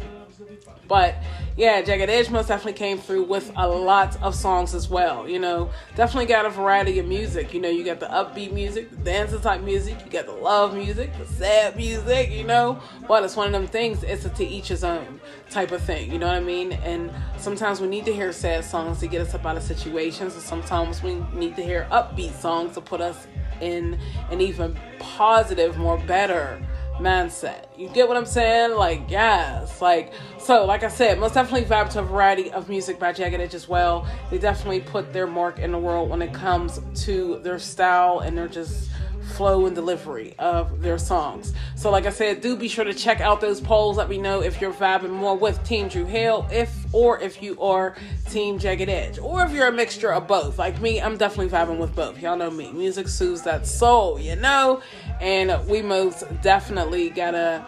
[0.89, 1.15] But
[1.59, 5.27] yeah, Jagged Edge most definitely came through with a lot of songs as well.
[5.27, 7.53] You know, definitely got a variety of music.
[7.53, 10.73] You know, you got the upbeat music, the dancing type music, you got the love
[10.73, 12.81] music, the sad music, you know.
[13.09, 16.09] But it's one of them things, it's a to each his own type of thing.
[16.09, 16.71] You know what I mean?
[16.71, 20.35] And sometimes we need to hear sad songs to get us up out of situations,
[20.35, 23.27] and sometimes we need to hear upbeat songs to put us
[23.59, 23.99] in
[24.31, 26.65] an even positive, more better
[26.99, 27.65] mindset.
[27.77, 28.75] You get what I'm saying?
[28.75, 29.81] Like, yes.
[29.81, 33.39] Like, so, like I said, most definitely vibe to a variety of music by Jagged
[33.39, 34.07] Edge as well.
[34.29, 38.37] They definitely put their mark in the world when it comes to their style and
[38.37, 38.89] their just
[39.29, 41.53] flow and delivery of their songs.
[41.75, 43.97] So, like I said, do be sure to check out those polls.
[43.97, 47.59] Let me know if you're vibing more with Team Dru Hill, if or if you
[47.61, 47.95] are
[48.29, 50.57] Team Jagged Edge, or if you're a mixture of both.
[50.57, 52.19] Like me, I'm definitely vibing with both.
[52.19, 52.71] Y'all know me.
[52.71, 54.81] Music soothes that soul, you know,
[55.21, 57.65] and we most definitely gotta.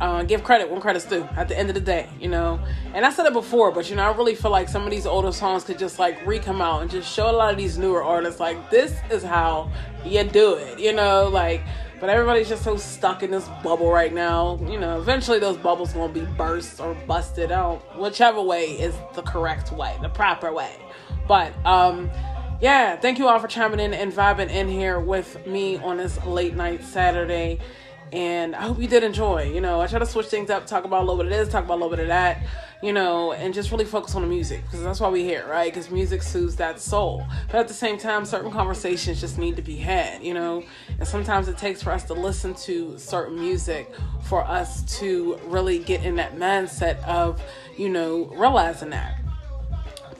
[0.00, 2.60] Uh, give credit when credit's due at the end of the day, you know.
[2.94, 5.06] And I said it before, but you know, I really feel like some of these
[5.06, 7.78] older songs could just like re come out and just show a lot of these
[7.78, 9.72] newer artists like this is how
[10.04, 11.62] you do it, you know, like
[12.00, 14.58] but everybody's just so stuck in this bubble right now.
[14.68, 19.22] You know, eventually those bubbles gonna be burst or busted out, whichever way is the
[19.22, 20.76] correct way, the proper way.
[21.26, 22.10] But um
[22.60, 26.24] yeah, thank you all for chiming in and vibing in here with me on this
[26.24, 27.60] late night Saturday
[28.12, 29.44] and I hope you did enjoy.
[29.44, 31.48] You know, I try to switch things up, talk about a little bit of this,
[31.48, 32.42] talk about a little bit of that,
[32.82, 35.72] you know, and just really focus on the music because that's why we're here, right?
[35.72, 37.26] Because music soothes that soul.
[37.48, 40.62] But at the same time, certain conversations just need to be had, you know,
[40.98, 43.92] and sometimes it takes for us to listen to certain music
[44.22, 47.42] for us to really get in that mindset of,
[47.76, 49.20] you know, realizing that.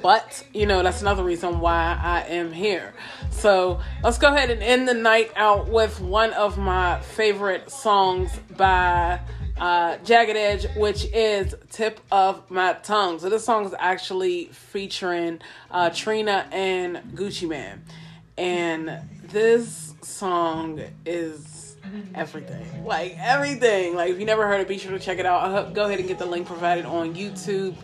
[0.00, 2.94] But, you know, that's another reason why I am here.
[3.30, 8.30] So let's go ahead and end the night out with one of my favorite songs
[8.56, 9.20] by
[9.58, 13.18] uh, Jagged Edge, which is Tip of My Tongue.
[13.18, 15.40] So this song is actually featuring
[15.70, 17.82] uh, Trina and Gucci Mane.
[18.36, 21.76] And this song is
[22.14, 22.84] everything.
[22.84, 23.96] Like everything.
[23.96, 25.42] Like if you never heard it, be sure to check it out.
[25.42, 27.74] I'll go ahead and get the link provided on YouTube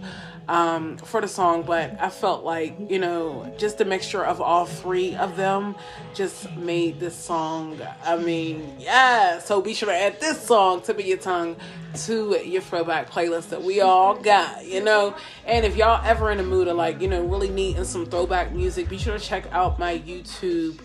[0.48, 4.66] um, for the song, but I felt like, you know, just a mixture of all
[4.66, 5.74] three of them
[6.14, 7.80] just made this song.
[8.04, 9.38] I mean, yeah.
[9.38, 11.56] So be sure to add this song, Tip of Your Tongue,
[12.04, 15.14] to your throwback playlist that we all got, you know.
[15.46, 18.52] And if y'all ever in the mood of like, you know, really needing some throwback
[18.52, 20.78] music, be sure to check out my YouTube.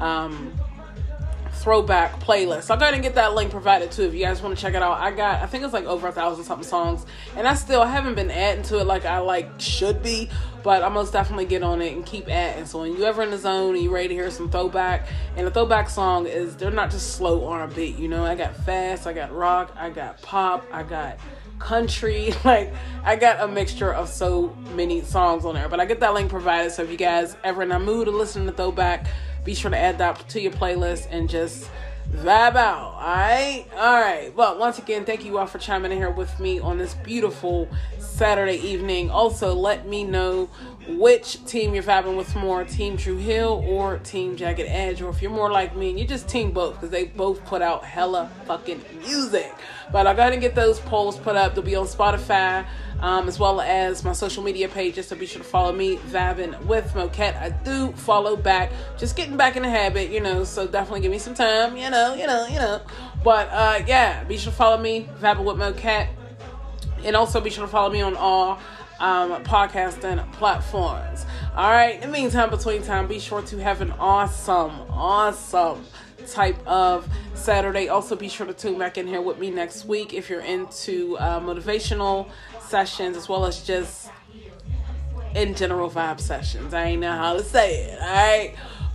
[0.00, 0.52] Um,
[1.66, 2.70] throwback playlist.
[2.70, 4.74] I'll go ahead and get that link provided too if you guys want to check
[4.74, 5.00] it out.
[5.00, 7.04] I got I think it's like over a thousand something songs,
[7.36, 10.30] and I still haven't been adding to it like I like should be,
[10.62, 12.66] but I most definitely get on it and keep adding.
[12.66, 15.44] So when you ever in the zone and you ready to hear some throwback, and
[15.44, 17.96] the throwback song is they're not just slow R&B.
[17.98, 21.18] You know, I got fast, I got rock, I got pop, I got
[21.58, 22.72] country like
[23.04, 26.30] i got a mixture of so many songs on there but i get that link
[26.30, 29.06] provided so if you guys ever in a mood to listen to throwback
[29.44, 31.70] be sure to add that to your playlist and just
[32.12, 32.94] vibe out.
[32.94, 34.34] All right, all right.
[34.34, 37.68] Well, once again, thank you all for chiming in here with me on this beautiful
[37.98, 39.10] Saturday evening.
[39.10, 40.48] Also, let me know
[40.88, 45.20] which team you're vibing with more, Team Dru Hill or Team Jagged Edge, or if
[45.20, 48.30] you're more like me and you just team both because they both put out hella
[48.46, 49.52] fucking music.
[49.90, 51.54] But I'll go ahead and get those polls put up.
[51.54, 52.66] They'll be on Spotify
[53.00, 55.08] um, as well as my social media pages.
[55.08, 57.36] So be sure to follow me, Vibing with Moquette.
[57.40, 60.44] I do follow back, just getting back in the habit, you know.
[60.44, 62.80] So definitely give me some time, you know, you know, you know.
[63.24, 66.08] But uh, yeah, be sure to follow me, Vibing with Moquette,
[67.04, 68.58] and also be sure to follow me on all
[69.00, 71.26] um, podcasting platforms.
[71.54, 71.94] All right.
[71.94, 75.84] In the meantime, between time, be sure to have an awesome, awesome
[76.26, 77.88] type of Saturday.
[77.88, 81.16] Also, be sure to tune back in here with me next week if you're into
[81.18, 82.28] uh, motivational
[82.60, 84.10] sessions as well as just
[85.34, 86.74] in general vibe sessions.
[86.74, 88.00] I ain't know how to say it.
[88.00, 88.54] All right.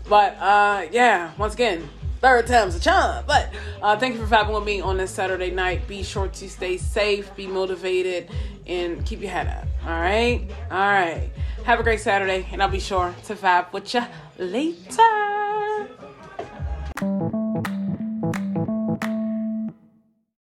[0.09, 1.87] But uh, yeah, once again,
[2.21, 3.25] third time's a charm.
[3.27, 3.49] But
[3.81, 5.87] uh, thank you for vibing with me on this Saturday night.
[5.87, 8.29] Be sure to stay safe, be motivated,
[8.67, 9.67] and keep your head up.
[9.83, 10.47] All right?
[10.69, 11.29] All right.
[11.65, 14.03] Have a great Saturday, and I'll be sure to vibe with you
[14.37, 14.77] later.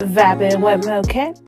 [0.00, 1.38] Vibing with Moquette.